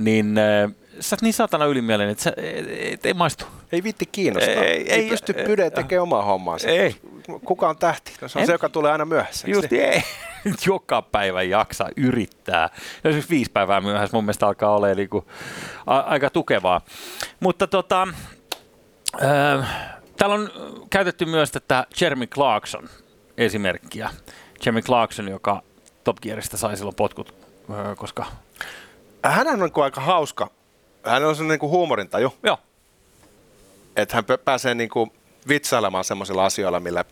niin 0.00 0.38
äh, 0.38 0.70
sä 1.00 1.14
oot 1.16 1.22
niin 1.22 1.34
satana 1.34 1.64
ylimielinen, 1.64 2.10
että 2.12 2.24
sä, 2.24 2.32
et, 2.36 3.06
ei 3.06 3.14
maistu. 3.14 3.44
Ei 3.72 3.82
vitti 3.82 4.06
kiinnostaa. 4.06 4.54
Ei, 4.54 4.60
Ei, 4.62 4.90
ei, 4.90 5.08
pysty 5.08 5.34
ei, 5.36 5.44
pyde 5.44 5.70
tekemään 5.70 6.02
omaa 6.02 6.22
hommaansa. 6.22 6.68
Ei. 6.68 6.96
Kuka 7.44 7.68
on 7.68 7.78
tähti? 7.78 8.12
No 8.20 8.28
se 8.28 8.38
on 8.38 8.40
En- 8.40 8.46
se, 8.46 8.52
joka 8.52 8.68
tulee 8.68 8.92
aina 8.92 9.04
myöhässä. 9.04 9.50
Just 9.50 9.70
niin? 9.70 9.82
ei. 9.82 10.02
Joka 10.66 11.02
päivä 11.02 11.42
jaksa 11.42 11.88
yrittää. 11.96 12.70
Ja 13.04 13.10
Esimerkiksi 13.10 13.30
viisi 13.30 13.50
päivää 13.50 13.80
myöhässä 13.80 14.16
mun 14.16 14.24
mielestä 14.24 14.46
alkaa 14.46 14.76
olla 14.76 14.86
niinku 14.94 15.24
a- 15.86 15.98
aika 16.00 16.30
tukevaa. 16.30 16.80
Mutta 17.40 17.66
tota, 17.66 18.08
äh, 19.22 19.68
täällä 20.16 20.34
on 20.34 20.50
käytetty 20.90 21.24
myös 21.24 21.52
tätä 21.52 21.86
Jeremy 22.00 22.26
Clarkson 22.26 22.88
esimerkkiä. 23.38 24.10
Jeremy 24.66 24.82
Clarkson, 24.82 25.28
joka 25.28 25.62
Top 26.04 26.16
Gearista 26.22 26.56
sai 26.56 26.76
silloin 26.76 26.96
potkut, 26.96 27.34
äh, 27.70 27.96
koska... 27.96 28.26
Hän 29.22 29.46
on 29.46 29.58
niinku 29.58 29.80
aika 29.80 30.00
hauska. 30.00 30.50
Hän 31.04 31.24
on 31.24 31.34
sellainen 31.34 31.48
niinku 31.54 31.68
huumorintaju, 31.68 32.34
Joo, 32.42 32.58
että 33.96 34.16
hän 34.16 34.24
pääsee 34.44 34.74
niinku 34.74 35.12
vitsailemaan 35.48 36.04
semmoisilla 36.04 36.44
asioilla, 36.44 36.80
millä 36.80 37.04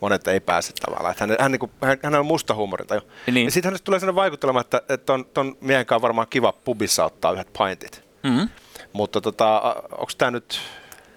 monet 0.00 0.28
ei 0.28 0.40
pääse 0.40 0.72
tavallaan. 0.72 1.10
Että 1.12 1.26
hän, 1.26 1.36
hän, 1.40 1.52
niinku, 1.52 1.70
hän, 1.82 1.98
hän 2.02 2.14
on 2.14 2.26
musta 2.26 2.54
huumorintaju. 2.54 3.00
Niin. 3.32 3.44
Ja 3.44 3.50
sitten 3.50 3.68
hänestä 3.68 3.84
tulee 3.84 4.00
sellainen 4.00 4.16
vaikutelma, 4.16 4.60
että, 4.60 4.76
että 4.76 5.06
ton, 5.06 5.24
ton 5.24 5.56
miehen 5.60 5.86
kanssa 5.86 5.96
on 5.96 6.02
varmaan 6.02 6.26
kiva 6.30 6.52
pubissa 6.52 7.04
ottaa 7.04 7.32
yhdet 7.32 7.48
pintit. 7.58 8.04
mm-hmm. 8.22 8.48
Mutta 8.92 9.20
tota, 9.20 9.76
onko 9.92 10.12
tämä 10.18 10.30
nyt 10.30 10.60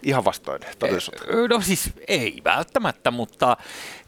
ihan 0.03 0.25
vastoin 0.25 0.61
todellisuutta? 0.79 1.25
No 1.49 1.61
siis 1.61 1.93
ei 2.07 2.41
välttämättä, 2.43 3.11
mutta 3.11 3.57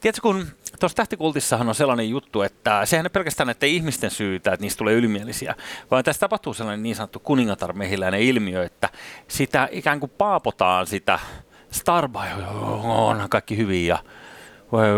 tiedätkö 0.01 0.21
kun 0.21 0.47
tuossa 0.79 0.95
tähtikultissahan 0.95 1.69
on 1.69 1.75
sellainen 1.75 2.09
juttu, 2.09 2.41
että 2.41 2.85
sehän 2.85 3.05
ei 3.05 3.09
pelkästään 3.09 3.47
näiden 3.47 3.69
ihmisten 3.69 4.11
syytä, 4.11 4.53
että 4.53 4.63
niistä 4.63 4.77
tulee 4.77 4.93
ylimielisiä, 4.93 5.55
vaan 5.91 6.03
tässä 6.03 6.19
tapahtuu 6.19 6.53
sellainen 6.53 6.83
niin 6.83 6.95
sanottu 6.95 7.19
kuningatarmehiläinen 7.19 8.21
ilmiö, 8.21 8.63
että 8.63 8.89
sitä 9.27 9.69
ikään 9.71 9.99
kuin 9.99 10.11
paapotaan 10.17 10.87
sitä 10.87 11.19
Starby, 11.71 12.19
onhan 12.83 13.29
kaikki 13.29 13.57
hyvin 13.57 13.87
ja 13.87 13.99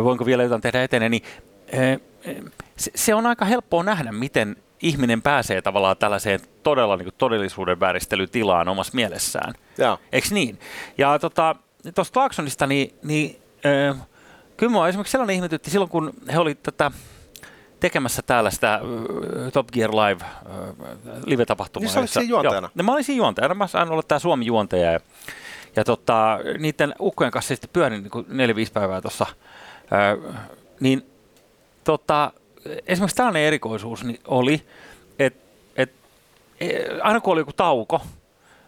voinko 0.03 0.25
vielä 0.25 0.43
jotain 0.43 0.61
tehdä 0.61 0.83
eteen, 0.83 1.11
niin 1.11 1.23
eh, 1.67 1.99
eh, 2.23 2.37
se 2.77 3.15
on 3.15 3.25
aika 3.25 3.45
helppoa 3.45 3.83
nähdä, 3.83 4.11
miten 4.11 4.55
ihminen 4.81 5.21
pääsee 5.21 5.61
tavallaan 5.61 5.97
tällaiseen 5.97 6.39
todella 6.63 6.97
niin 6.97 7.05
kuin 7.05 7.15
todellisuuden 7.17 7.79
vääristelytilaan 7.79 8.69
omassa 8.69 8.91
mielessään. 8.95 9.53
Joo. 9.77 9.99
Eikö 10.11 10.27
niin? 10.31 10.59
Ja 10.97 11.19
tota, 11.19 11.55
tuosta 11.95 12.13
Clarksonista, 12.13 12.67
niin, 12.67 12.95
niin 13.03 13.41
äh, 13.65 14.07
kyllä 14.57 14.71
mua 14.71 14.87
esimerkiksi 14.87 15.11
sellainen 15.11 15.35
ihmetytti 15.35 15.69
silloin, 15.69 15.89
kun 15.89 16.13
he 16.33 16.39
olivat 16.39 16.63
tätä 16.63 16.91
tekemässä 17.79 18.21
täällä 18.21 18.51
sitä 18.51 18.73
äh, 18.73 18.81
Top 19.53 19.67
Gear 19.71 19.91
Live 19.91 20.25
äh, 20.25 20.31
live-tapahtumaa. 21.25 21.85
Niin 21.85 21.93
sä 21.93 21.99
olit 21.99 22.09
siinä 22.09 22.29
juontajana? 22.29 22.65
Joo, 22.67 22.71
no, 22.75 22.83
mä 22.83 22.91
olin 22.91 23.03
siinä 23.03 23.17
juontajana. 23.17 23.55
Mä 23.55 23.67
sain 23.67 23.91
olla 23.91 24.03
tämä 24.03 24.19
Suomi-juontaja. 24.19 24.91
Ja, 24.91 24.99
ja 25.75 25.83
tota, 25.83 26.39
niiden 26.59 26.95
ukkojen 26.99 27.31
kanssa 27.31 27.55
sitten 27.55 27.69
pyörin 27.73 28.03
niin 28.03 28.25
neljä-viisi 28.27 28.71
päivää 28.71 29.01
tuossa. 29.01 29.25
Äh, 29.93 30.35
niin 30.79 31.05
tota, 31.83 32.31
esimerkiksi 32.87 33.15
tällainen 33.15 33.41
erikoisuus 33.41 34.03
niin 34.03 34.19
oli, 34.27 34.61
että 35.19 35.39
et, 35.75 35.93
e, 36.59 36.69
aina 37.01 37.21
kun 37.21 37.33
oli 37.33 37.41
joku 37.41 37.53
tauko, 37.53 38.01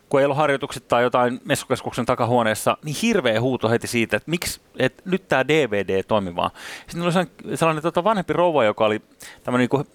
kun 0.09 0.19
ei 0.19 0.25
ollut 0.25 0.37
harjoitukset 0.37 0.87
tai 0.87 1.03
jotain 1.03 1.41
messukeskuksen 1.45 2.05
takahuoneessa, 2.05 2.77
niin 2.83 2.95
hirveä 3.01 3.41
huuto 3.41 3.69
heti 3.69 3.87
siitä, 3.87 4.17
että 4.17 4.31
miksi, 4.31 4.61
että 4.79 5.03
nyt 5.05 5.27
tämä 5.27 5.47
DVD 5.47 6.03
toimii 6.03 6.35
vaan. 6.35 6.51
Sitten 6.87 7.01
oli 7.01 7.11
sellainen, 7.11 7.57
sellainen 7.57 7.83
tota 7.83 8.03
vanhempi 8.03 8.33
rouva, 8.33 8.63
joka 8.63 8.85
oli 8.85 9.01
tämmöinen 9.43 9.69
niin 9.71 9.85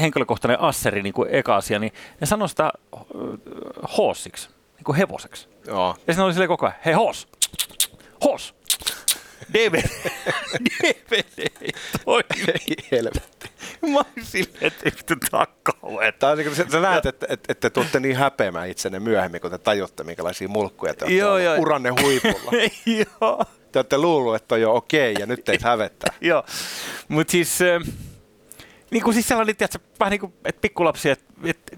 henkilökohtainen 0.00 0.60
asseri 0.60 1.02
niin 1.02 1.12
kuin 1.12 1.28
eka 1.32 1.56
asia, 1.56 1.78
niin 1.78 1.92
ne 2.20 2.26
sanoi 2.26 2.48
sitä 2.48 2.64
äh, 2.64 3.00
hossiksi, 3.98 4.48
niin 4.76 4.84
kuin 4.84 4.96
hevoseksi. 4.96 5.48
Joo. 5.66 5.88
Ja 5.88 5.94
sitten 6.12 6.24
oli 6.24 6.32
silleen 6.32 6.48
koko 6.48 6.66
ajan, 6.66 6.78
hei 6.84 6.94
hos, 6.94 7.28
hos, 8.24 8.54
DVD, 9.54 9.88
DVD 10.64 11.50
ei 11.60 11.72
toimi. 12.04 12.44
Ei 12.48 12.76
helvetti. 12.92 13.50
Mä 13.82 13.98
olin 13.98 14.26
silleen, 14.26 14.56
että 14.60 14.80
ei 14.84 14.92
vittu 14.96 15.14
takkauet. 15.30 16.18
Tää 16.18 16.30
on 16.30 16.38
niin 16.38 16.54
kuin, 16.54 16.70
sä, 16.70 16.80
näet, 16.80 17.06
että, 17.06 17.26
että, 17.28 17.52
että 17.52 17.70
te 17.70 17.70
tuutte 17.70 18.00
niin 18.00 18.16
häpeämään 18.16 18.68
itsenne 18.68 19.00
myöhemmin, 19.00 19.40
kun 19.40 19.50
te 19.50 19.58
tajutte, 19.58 20.04
minkälaisia 20.04 20.48
mulkkuja 20.48 20.94
te 20.94 21.06
Joo, 21.06 21.38
joo. 21.38 21.56
uranne 21.58 21.90
huipulla. 21.90 22.52
Joo. 23.20 23.44
Te 23.72 23.78
olette 23.78 23.98
luullut, 23.98 24.34
että 24.34 24.54
on 24.54 24.60
jo 24.60 24.74
okei 24.74 25.14
ja 25.18 25.26
nyt 25.26 25.44
teitä 25.44 25.68
hävettää. 25.68 26.14
Joo, 26.20 26.44
mutta 27.08 27.30
siis, 27.30 27.62
äh, 27.62 27.82
niin 28.90 29.02
kuin 29.02 29.14
siis 29.14 29.28
sellainen, 29.28 29.56
tiedätkö, 29.56 29.78
vähän 30.00 30.10
niin 30.10 30.20
kuin, 30.20 30.32
että 30.44 30.60
pikkulapsi, 30.60 31.10
että, 31.10 31.24
että 31.44 31.76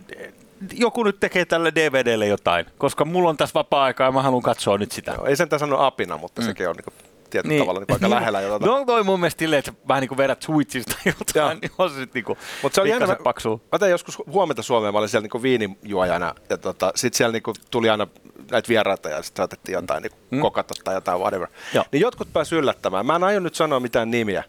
joku 0.72 1.02
nyt 1.02 1.20
tekee 1.20 1.44
tälle 1.44 1.72
DVDlle 1.74 2.26
jotain, 2.26 2.66
koska 2.78 3.04
mulla 3.04 3.28
on 3.28 3.36
tässä 3.36 3.54
vapaa-aikaa 3.54 4.08
ja 4.08 4.12
mä 4.12 4.22
haluan 4.22 4.42
katsoa 4.42 4.78
nyt 4.78 4.92
sitä. 4.92 5.12
Joo, 5.12 5.26
ei 5.26 5.36
sentään 5.36 5.60
sano 5.60 5.80
apina, 5.80 6.16
mutta 6.16 6.42
mm. 6.42 6.46
sekin 6.46 6.68
on 6.68 6.76
niin 6.76 6.84
kuin, 6.84 6.94
tietyllä 7.34 7.52
niin. 7.52 7.62
tavalla 7.62 7.80
niin 7.80 7.86
kuin 7.86 7.94
aika 8.04 8.10
lähellä. 8.10 8.40
Jo, 8.40 8.48
tuota. 8.48 8.66
No 8.66 8.84
toi 8.84 9.04
mun 9.04 9.20
mielestä 9.20 9.38
silleen, 9.38 9.58
että 9.58 9.72
vähän 9.88 10.00
niin 10.00 10.08
kuin 10.08 10.18
vedät 10.18 10.42
switchista 10.42 10.96
Joo. 11.04 11.14
jotain, 11.18 11.58
niin 11.60 11.70
on 11.78 11.90
se 11.90 11.96
sitten 11.96 12.10
niin 12.14 12.24
kuin 12.24 12.38
Mutta 12.62 12.74
se 12.74 12.80
on 12.80 12.88
jännä. 12.88 13.16
paksua. 13.24 13.60
Mä 13.72 13.78
tein 13.78 13.90
joskus 13.90 14.18
huomenta 14.26 14.62
Suomeen, 14.62 14.94
mä 14.94 14.98
olin 14.98 15.08
siellä 15.08 15.22
niinku 15.22 15.42
viinijuojana 15.42 16.34
ja 16.50 16.58
tota, 16.58 16.92
sitten 16.94 17.16
siellä 17.16 17.32
niinku 17.32 17.52
tuli 17.70 17.90
aina 17.90 18.06
näitä 18.50 18.68
vieraita 18.68 19.08
ja 19.08 19.22
sitten 19.22 19.42
saatettiin 19.42 19.74
jotain 19.74 20.02
niinku 20.02 20.18
mm. 20.30 20.40
kokata 20.40 20.74
tai 20.84 20.94
jotain 20.94 21.20
whatever. 21.20 21.48
Joo. 21.74 21.84
Niin 21.92 22.00
jotkut 22.00 22.32
pääsivät 22.32 22.60
yllättämään. 22.60 23.06
Mä 23.06 23.16
en 23.16 23.24
aio 23.24 23.40
nyt 23.40 23.54
sanoa 23.54 23.80
mitään 23.80 24.10
nimiä. 24.10 24.44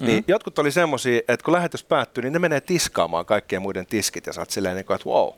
Mm. 0.00 0.06
Niin 0.06 0.24
jotkut 0.28 0.58
oli 0.58 0.70
semmosia, 0.70 1.20
että 1.28 1.44
kun 1.44 1.54
lähetys 1.54 1.84
päättyy, 1.84 2.22
niin 2.22 2.32
ne 2.32 2.38
menee 2.38 2.60
tiskaamaan 2.60 3.26
kaikkien 3.26 3.62
muiden 3.62 3.86
tiskit 3.86 4.26
ja 4.26 4.32
sä 4.32 4.40
oot 4.40 4.50
silleen, 4.50 4.76
niinku, 4.76 4.92
että 4.92 5.08
wow, 5.08 5.28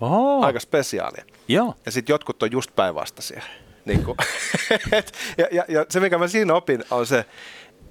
Oh, 0.00 0.44
aika 0.44 0.60
spesiaalia. 0.60 1.24
Joo. 1.48 1.74
Ja 1.86 1.92
sitten 1.92 2.14
jotkut 2.14 2.42
on 2.42 2.52
just 2.52 2.70
päinvastaisia. 2.76 3.42
Niin 3.84 4.04
kuin, 4.04 4.16
et, 4.92 5.12
ja, 5.38 5.46
ja, 5.50 5.64
ja, 5.68 5.86
se, 5.88 6.00
mikä 6.00 6.18
mä 6.18 6.28
siinä 6.28 6.54
opin, 6.54 6.84
on 6.90 7.06
se, 7.06 7.24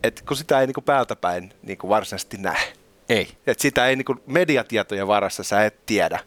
että 0.03 0.21
kun 0.27 0.37
sitä 0.37 0.59
ei 0.59 0.67
niin 0.67 0.73
kuin 0.73 0.83
päältä 0.83 1.15
päin 1.15 1.53
niin 1.63 1.77
kuin 1.77 1.89
varsinaisesti 1.89 2.37
näe. 2.37 2.73
Ei. 3.09 3.29
Et 3.47 3.59
sitä 3.59 3.87
ei 3.87 3.95
niin 3.95 4.05
kuin 4.05 4.21
mediatietojen 4.25 5.07
varassa 5.07 5.43
sä 5.43 5.65
et 5.65 5.85
tiedä, 5.85 6.19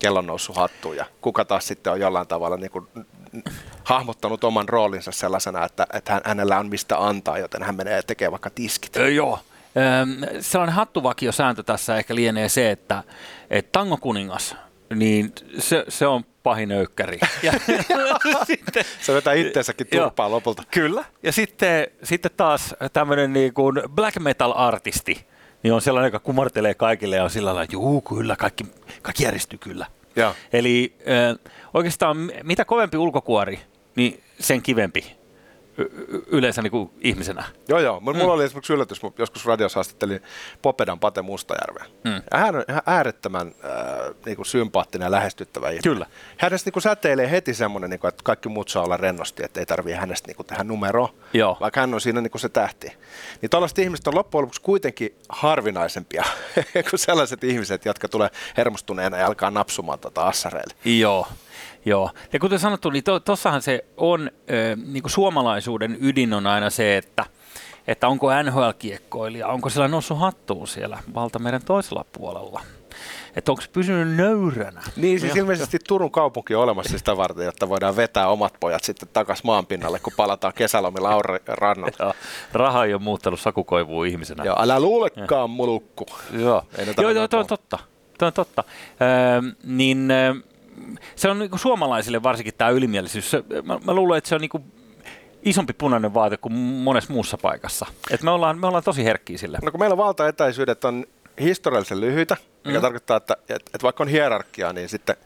kello 0.00 0.18
on 0.18 0.26
noussut 0.26 0.56
hattuun 0.56 0.96
ja 0.96 1.04
kuka 1.20 1.44
taas 1.44 1.66
sitten 1.66 1.92
on 1.92 2.00
jollain 2.00 2.28
tavalla 2.28 2.56
niin 2.56 2.70
kuin 2.70 2.88
hahmottanut 3.84 4.44
oman 4.44 4.68
roolinsa 4.68 5.12
sellaisena, 5.12 5.64
että, 5.64 5.86
että 5.92 6.12
hän, 6.12 6.22
hänellä 6.24 6.58
on 6.58 6.68
mistä 6.68 7.06
antaa, 7.06 7.38
joten 7.38 7.62
hän 7.62 7.76
menee 7.76 8.02
tekemään 8.02 8.32
vaikka 8.32 8.50
tiskit. 8.50 8.96
Ö, 8.96 9.10
joo. 9.10 9.38
Öm, 10.02 10.40
sellainen 10.40 10.74
hattuvakiosääntö 10.74 11.62
tässä 11.62 11.96
ehkä 11.96 12.14
lienee 12.14 12.48
se, 12.48 12.70
että, 12.70 13.02
että 13.50 13.72
tangokuningas, 13.72 14.56
niin 14.94 15.32
se, 15.58 15.84
se 15.88 16.06
on 16.06 16.24
pahin 16.42 16.72
öykkäri. 16.72 17.18
Ja, 17.42 17.52
sitten, 18.44 18.84
Se 19.00 19.14
vetää 19.14 19.34
itseensäkin 19.34 19.86
turpaa 19.86 20.30
lopulta. 20.30 20.62
Kyllä. 20.70 21.04
Ja 21.22 21.32
sitten, 21.32 21.86
sitten 22.02 22.30
taas 22.36 22.74
tämmöinen 22.92 23.32
niin 23.32 23.54
kuin 23.54 23.82
black 23.94 24.18
metal 24.18 24.52
artisti, 24.56 25.26
niin 25.62 25.74
on 25.74 25.82
sellainen, 25.82 26.06
joka 26.08 26.18
kumartelee 26.18 26.74
kaikille 26.74 27.16
ja 27.16 27.24
on 27.24 27.30
sillä 27.30 27.46
lailla, 27.46 27.62
että 27.62 27.76
juu, 27.76 28.00
kyllä, 28.00 28.36
kaikki, 28.36 28.66
kaikki 29.02 29.24
järjestyy 29.24 29.58
kyllä. 29.58 29.86
Joo. 30.16 30.34
Eli 30.52 30.96
äh, 31.00 31.38
oikeastaan 31.74 32.32
mitä 32.42 32.64
kovempi 32.64 32.96
ulkokuori, 32.96 33.60
niin 33.96 34.22
sen 34.40 34.62
kivempi 34.62 35.17
yleensä 36.26 36.62
niin 36.62 36.70
kuin 36.70 36.90
ihmisenä. 37.00 37.44
Joo, 37.68 37.78
joo. 37.78 38.00
Mulla 38.00 38.18
mm. 38.18 38.28
oli 38.28 38.44
esimerkiksi 38.44 38.72
yllätys, 38.72 39.02
mä 39.02 39.10
joskus 39.18 39.46
radiossa 39.46 39.78
haastattelin 39.78 40.22
Popedan 40.62 41.00
Pate 41.00 41.22
Mustajärveä. 41.22 41.84
Mm. 42.04 42.22
Hän 42.32 42.56
on 42.56 42.64
ihan 42.68 42.82
äärettömän 42.86 43.46
äh, 43.46 44.14
niin 44.26 44.36
kuin 44.36 44.46
sympaattinen 44.46 45.06
ja 45.06 45.10
lähestyttävä 45.10 45.66
ihminen. 45.66 45.82
Kyllä. 45.82 46.06
Hänestä 46.36 46.68
niin 46.68 46.72
kuin 46.72 46.82
säteilee 46.82 47.30
heti 47.30 47.54
semmoinen, 47.54 47.90
niin 47.90 48.00
kuin, 48.00 48.08
että 48.08 48.22
kaikki 48.24 48.48
muut 48.48 48.68
saa 48.68 48.84
olla 48.84 48.96
rennosti, 48.96 49.44
että 49.44 49.60
ei 49.60 49.66
tarvii 49.66 49.94
hänestä 49.94 50.28
niin 50.28 50.36
kuin, 50.36 50.46
tehdä 50.46 50.64
numero, 50.64 51.10
Joo. 51.32 51.56
vaikka 51.60 51.80
hän 51.80 51.94
on 51.94 52.00
siinä 52.00 52.20
niin 52.20 52.30
kuin 52.30 52.40
se 52.40 52.48
tähti. 52.48 52.92
Niin 53.42 53.50
tällaiset 53.50 53.78
ihmiset 53.78 54.06
on 54.06 54.14
loppujen 54.14 54.42
lopuksi 54.42 54.60
kuitenkin 54.60 55.14
harvinaisempia 55.28 56.24
kuin 56.90 57.00
sellaiset 57.00 57.44
ihmiset, 57.44 57.84
jotka 57.84 58.08
tulee 58.08 58.30
hermostuneena 58.56 59.16
ja 59.16 59.26
alkaa 59.26 59.50
napsumaan 59.50 59.98
tota 59.98 60.22
assareille. 60.22 60.74
Joo, 60.84 61.26
joo. 61.84 62.10
Ja 62.32 62.38
kuten 62.38 62.58
sanottu, 62.58 62.90
niin 62.90 63.04
to, 63.04 63.20
tossahan 63.20 63.62
se 63.62 63.84
on, 63.96 64.30
ö, 64.50 64.76
niin 64.86 65.02
kuin 65.02 65.12
suomalaisuuden 65.12 65.96
ydin 66.00 66.32
on 66.32 66.46
aina 66.46 66.70
se, 66.70 66.96
että, 66.96 67.24
että 67.86 68.08
onko 68.08 68.28
NHL-kiekkoilija, 68.42 69.46
onko 69.46 69.68
sillä 69.68 69.88
noussut 69.88 70.18
hattuun 70.18 70.68
siellä 70.68 70.98
valtameren 71.14 71.64
toisella 71.64 72.04
puolella. 72.12 72.60
että 73.36 73.52
onko 73.52 73.62
pysynyt 73.72 74.16
nöyränä. 74.16 74.82
Niin, 74.96 75.20
siis 75.20 75.36
ilmeisesti 75.36 75.78
Turun 75.88 76.10
kaupunki 76.10 76.54
on 76.54 76.62
olemassa 76.62 76.98
sitä 76.98 77.16
varten, 77.16 77.44
jotta 77.44 77.68
voidaan 77.68 77.96
vetää 77.96 78.28
omat 78.28 78.54
pojat 78.60 78.84
sitten 78.84 79.08
takaisin 79.12 79.46
maanpinnalle, 79.46 79.98
kun 79.98 80.12
palataan 80.16 80.52
kesälomilla. 80.54 81.10
Joo, 81.10 81.22
raha 82.52 82.84
ei 82.84 82.94
ole 82.94 83.02
muuttanut 83.02 83.40
sakukoivuun 83.40 84.06
ihmisenä. 84.06 84.44
Joo, 84.44 84.56
älä 84.58 84.80
luulekaan, 84.80 85.50
mulukku. 85.50 86.06
Joo, 86.32 86.62
joo, 86.98 87.10
joo 87.10 87.28
toi 87.28 87.40
on 87.40 87.46
totta. 87.46 87.78
Toi 88.18 88.26
on 88.26 88.32
totta. 88.32 88.64
Öö, 89.02 89.52
niin 89.64 90.10
öö, 90.10 90.34
se 91.16 91.28
on 91.28 91.38
niinku 91.38 91.58
suomalaisille 91.58 92.22
varsinkin 92.22 92.54
tämä 92.58 92.70
ylimielisyys. 92.70 93.30
Se, 93.30 93.44
mä, 93.64 93.78
mä 93.84 93.92
luulen, 93.94 94.18
että 94.18 94.28
se 94.28 94.34
on 94.34 94.40
niinku 94.40 94.60
isompi 95.42 95.72
punainen 95.72 96.14
vaate 96.14 96.36
kuin 96.36 96.52
monessa 96.54 97.12
muussa 97.12 97.38
paikassa. 97.38 97.86
Et 98.10 98.22
me, 98.22 98.30
ollaan, 98.30 98.58
me 98.58 98.66
ollaan 98.66 98.84
tosi 98.84 99.04
herkkiä 99.04 99.38
sille. 99.38 99.58
No 99.62 99.70
kun 99.70 99.80
meillä 99.80 99.96
valtaetäisyydet 99.96 100.84
on 100.84 101.06
historiallisen 101.40 102.00
lyhyitä, 102.00 102.36
mikä 102.64 102.78
Mm. 102.78 102.82
tarkoittaa, 102.82 103.16
että, 103.16 103.36
että, 103.40 103.54
että 103.54 103.82
vaikka 103.82 104.04
on 104.04 104.08
hierarkia, 104.08 104.72
niin 104.72 104.88
sitten 104.88 105.16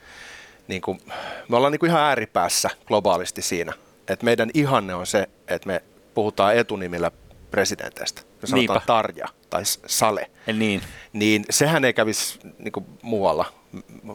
niin 0.69 0.83
kuin, 0.83 1.01
me 1.49 1.57
ollaan 1.57 1.73
niin 1.73 1.81
kuin 1.81 1.91
ihan 1.91 2.03
ääripäässä 2.03 2.71
globaalisti 2.87 3.43
siinä. 3.43 3.73
Että 4.09 4.25
meidän 4.25 4.51
ihanne 4.55 4.95
on 4.95 5.07
se, 5.07 5.29
että 5.49 5.67
me 5.67 5.83
puhutaan 6.15 6.57
etunimillä 6.57 7.11
presidenteistä. 7.51 8.23
Me 8.43 8.47
sanotaan 8.49 8.75
Niinpä. 8.77 8.87
Tarja 8.87 9.29
tai 9.51 9.63
Sale. 9.87 10.31
Niin. 10.53 10.83
Niin 11.13 11.45
sehän 11.51 11.85
ei 11.85 11.93
kävisi 11.93 12.39
niin 12.59 12.73
kuin 12.73 12.87
muualla. 13.03 13.45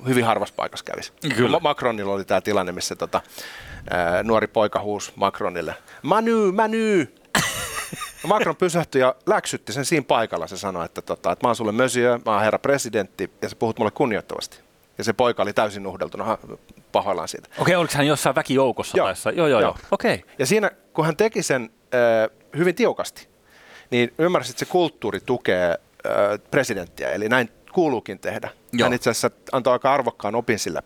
Hyvin 0.07 0.25
harvassa 0.25 0.53
paikassa 0.57 0.85
kävisi. 0.85 1.13
Kyllä. 1.35 1.49
Ma- 1.49 1.59
Macronilla 1.59 2.13
oli 2.13 2.25
tämä 2.25 2.41
tilanne, 2.41 2.71
missä 2.71 2.95
tota, 2.95 3.21
ää, 3.89 4.23
nuori 4.23 4.47
poika 4.47 4.79
huusi 4.79 5.11
Macronille, 5.15 5.75
Manu, 6.01 6.51
Manu! 6.51 7.05
Macron 8.27 8.55
pysähtyi 8.55 9.01
ja 9.01 9.15
läksytti 9.25 9.73
sen 9.73 9.85
siinä 9.85 10.05
paikalla. 10.07 10.47
Se 10.47 10.57
sanoi, 10.57 10.85
että, 10.85 11.01
tota, 11.01 11.31
että 11.31 11.45
mä 11.45 11.49
oon 11.49 11.55
sulle 11.55 11.71
monsieur, 11.71 12.19
mä 12.25 12.31
oon 12.31 12.41
herra 12.41 12.59
presidentti 12.59 13.31
ja 13.41 13.49
sä 13.49 13.55
puhut 13.55 13.79
mulle 13.79 13.91
kunnioittavasti. 13.91 14.59
Ja 14.97 15.03
se 15.03 15.13
poika 15.13 15.43
oli 15.43 15.53
täysin 15.53 15.83
nuhdeltuna, 15.83 16.37
pahoillaan 16.91 17.27
siitä. 17.27 17.49
Okei, 17.59 17.75
oliko 17.75 17.93
hän 17.97 18.07
jossain 18.07 18.35
väkijoukossa? 18.35 18.97
Joo. 18.97 19.05
Tai 19.05 19.11
jossain? 19.11 19.37
joo, 19.37 19.47
joo, 19.47 19.61
joo. 19.61 19.71
Joo. 19.71 19.77
Okei. 19.91 20.23
Ja 20.39 20.45
siinä, 20.45 20.71
kun 20.93 21.05
hän 21.05 21.17
teki 21.17 21.43
sen 21.43 21.69
äh, 21.93 22.37
hyvin 22.57 22.75
tiukasti, 22.75 23.27
niin 23.89 24.13
ymmärsi, 24.17 24.51
että 24.51 24.59
se 24.59 24.65
kulttuuri 24.65 25.19
tukee 25.19 25.69
äh, 25.69 26.39
presidenttiä, 26.51 27.09
eli 27.11 27.29
näin 27.29 27.49
kuuluukin 27.77 28.19
tehdä. 28.19 28.49
Joo. 28.73 28.85
Hän 28.85 28.93
itse 28.93 29.09
asiassa 29.09 29.31
antoi 29.51 29.73
aika 29.73 29.93
arvokkaan 29.93 30.35
opin 30.35 30.59
sille 30.59 30.83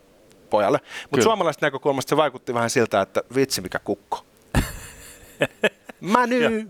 pojalle. 0.50 0.79
Mutta 1.12 1.24
suomalaisesta 1.24 1.65
näkökulmasta 1.65 2.10
se 2.10 2.17
vaikutti 2.17 2.53
vähän 2.53 2.69
siltä, 2.69 3.01
että 3.01 3.24
vitsi 3.36 3.62
mikä 3.62 3.79
kukko. 3.79 4.25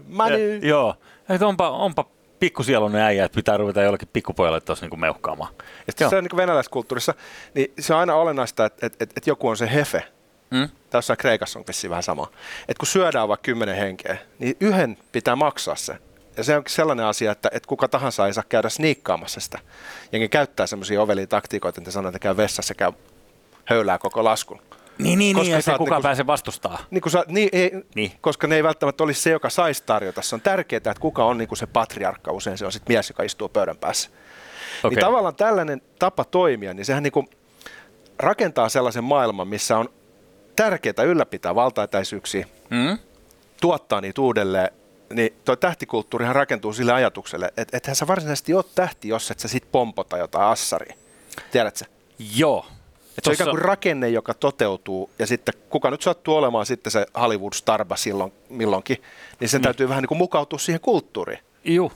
Many. 0.07 0.59
Ja, 0.59 0.67
joo. 0.67 0.95
Et 1.29 1.41
onpa, 1.41 1.69
onpa 1.69 2.05
pikkusieluinen 2.39 3.01
äijä, 3.01 3.25
että 3.25 3.35
pitää 3.35 3.57
ruveta 3.57 3.81
jollekin 3.81 4.09
pikkupojalle 4.13 4.61
tuossa 4.61 4.85
niinku 4.85 4.97
meuhkaamaan. 4.97 5.53
Ja 5.87 5.91
sitten 5.93 6.09
se 6.09 6.17
on 6.17 6.23
niin 6.23 6.37
venäläiskulttuurissa, 6.37 7.13
niin 7.53 7.73
se 7.79 7.93
on 7.93 7.99
aina 7.99 8.15
olennaista, 8.15 8.65
että, 8.65 8.85
että, 8.85 8.97
että, 9.03 9.13
että 9.17 9.29
joku 9.29 9.47
on 9.47 9.57
se 9.57 9.73
hefe. 9.73 10.03
Mm? 10.51 10.69
Tässä 10.89 11.15
Kreikassa 11.15 11.59
on 11.59 11.65
vissiin 11.67 11.89
vähän 11.89 12.03
sama. 12.03 12.27
Että 12.61 12.79
kun 12.79 12.87
syödään 12.87 13.27
vaikka 13.27 13.43
kymmenen 13.43 13.75
henkeä, 13.75 14.17
niin 14.39 14.55
yhden 14.59 14.97
pitää 15.11 15.35
maksaa 15.35 15.75
se. 15.75 15.97
Ja 16.37 16.43
se 16.43 16.57
on 16.57 16.63
sellainen 16.67 17.05
asia, 17.05 17.31
että, 17.31 17.49
että 17.53 17.67
kuka 17.67 17.87
tahansa 17.87 18.27
ei 18.27 18.33
saa 18.33 18.43
käydä 18.49 18.69
sniikkaamassa 18.69 19.39
sitä. 19.39 19.59
Jengi 20.11 20.29
käyttää 20.29 20.67
semmoisia 20.67 21.01
ovelia 21.01 21.27
taktiikoita, 21.27 21.81
että 21.81 21.91
sanoo, 21.91 22.09
että 22.09 22.19
käy 22.19 22.37
vessassa, 22.37 22.73
käy 22.73 22.91
höylää 23.65 23.97
koko 23.97 24.23
laskun. 24.23 24.61
Niin, 24.97 25.19
niin, 25.19 25.35
Koska 25.35 25.53
niin, 25.53 25.63
se 25.63 25.71
kukaan 25.71 25.89
niinku- 25.89 26.01
pääse 26.03 26.27
vastustaa. 26.27 26.79
Niin 26.91 27.01
kun 27.01 27.11
sä, 27.11 27.25
niin, 27.27 27.49
ei, 27.51 27.69
Niin. 27.69 27.85
niin. 27.95 28.11
Koska 28.21 28.47
ne 28.47 28.55
ei 28.55 28.63
välttämättä 28.63 29.03
olisi 29.03 29.21
se, 29.21 29.29
joka 29.29 29.49
saisi 29.49 29.83
tarjota. 29.85 30.21
Se 30.21 30.35
on 30.35 30.41
tärkeää, 30.41 30.77
että 30.77 30.93
kuka 30.99 31.25
on 31.25 31.37
niin 31.37 31.47
kuin 31.47 31.57
se 31.57 31.65
patriarkka. 31.67 32.31
Usein 32.31 32.57
se 32.57 32.65
on 32.65 32.71
sitten 32.71 32.93
mies, 32.95 33.09
joka 33.09 33.23
istuu 33.23 33.49
pöydän 33.49 33.77
päässä. 33.77 34.09
Okay. 34.79 34.89
Niin 34.89 34.99
tavallaan 35.05 35.35
tällainen 35.35 35.81
tapa 35.99 36.23
toimia, 36.25 36.73
niin 36.73 36.85
sehän 36.85 37.03
niin 37.03 37.11
kuin 37.11 37.29
rakentaa 38.19 38.69
sellaisen 38.69 39.03
maailman, 39.03 39.47
missä 39.47 39.77
on 39.77 39.89
tärkeää 40.55 41.03
ylläpitää 41.05 41.55
valtaetäisyyksiä, 41.55 42.45
Mm? 42.69 42.97
tuottaa 43.61 44.01
niitä 44.01 44.21
uudelleen, 44.21 44.69
niin 45.13 45.33
tuo 45.45 45.55
tähtikulttuurihan 45.55 46.35
rakentuu 46.35 46.73
sille 46.73 46.93
ajatukselle, 46.93 47.53
että 47.57 47.77
ethän 47.77 47.95
sä 47.95 48.07
varsinaisesti 48.07 48.53
ole 48.53 48.63
tähti, 48.75 49.07
jos 49.07 49.31
et 49.31 49.39
sä 49.39 49.47
sit 49.47 49.71
pompota 49.71 50.17
jotain 50.17 50.45
assaria. 50.45 50.95
Tiedätkö? 51.51 51.85
Joo. 52.35 52.65
Et 53.17 53.23
se 53.23 53.29
on 53.29 53.33
ikään 53.33 53.49
kuin 53.49 53.61
rakenne, 53.61 54.09
joka 54.09 54.33
toteutuu, 54.33 55.09
ja 55.19 55.27
sitten 55.27 55.53
kuka 55.69 55.91
nyt 55.91 56.01
sattuu 56.01 56.35
olemaan 56.35 56.65
sitten 56.65 56.91
se 56.91 57.05
Hollywood-starba 57.17 57.95
silloin 57.95 58.33
milloinkin, 58.49 58.97
niin 59.39 59.49
sen 59.49 59.61
täytyy 59.61 59.89
vähän 59.89 60.01
niin 60.01 60.07
kuin 60.07 60.17
mukautua 60.17 60.59
siihen 60.59 60.81
kulttuuriin. 60.81 61.39
Juu. 61.63 61.91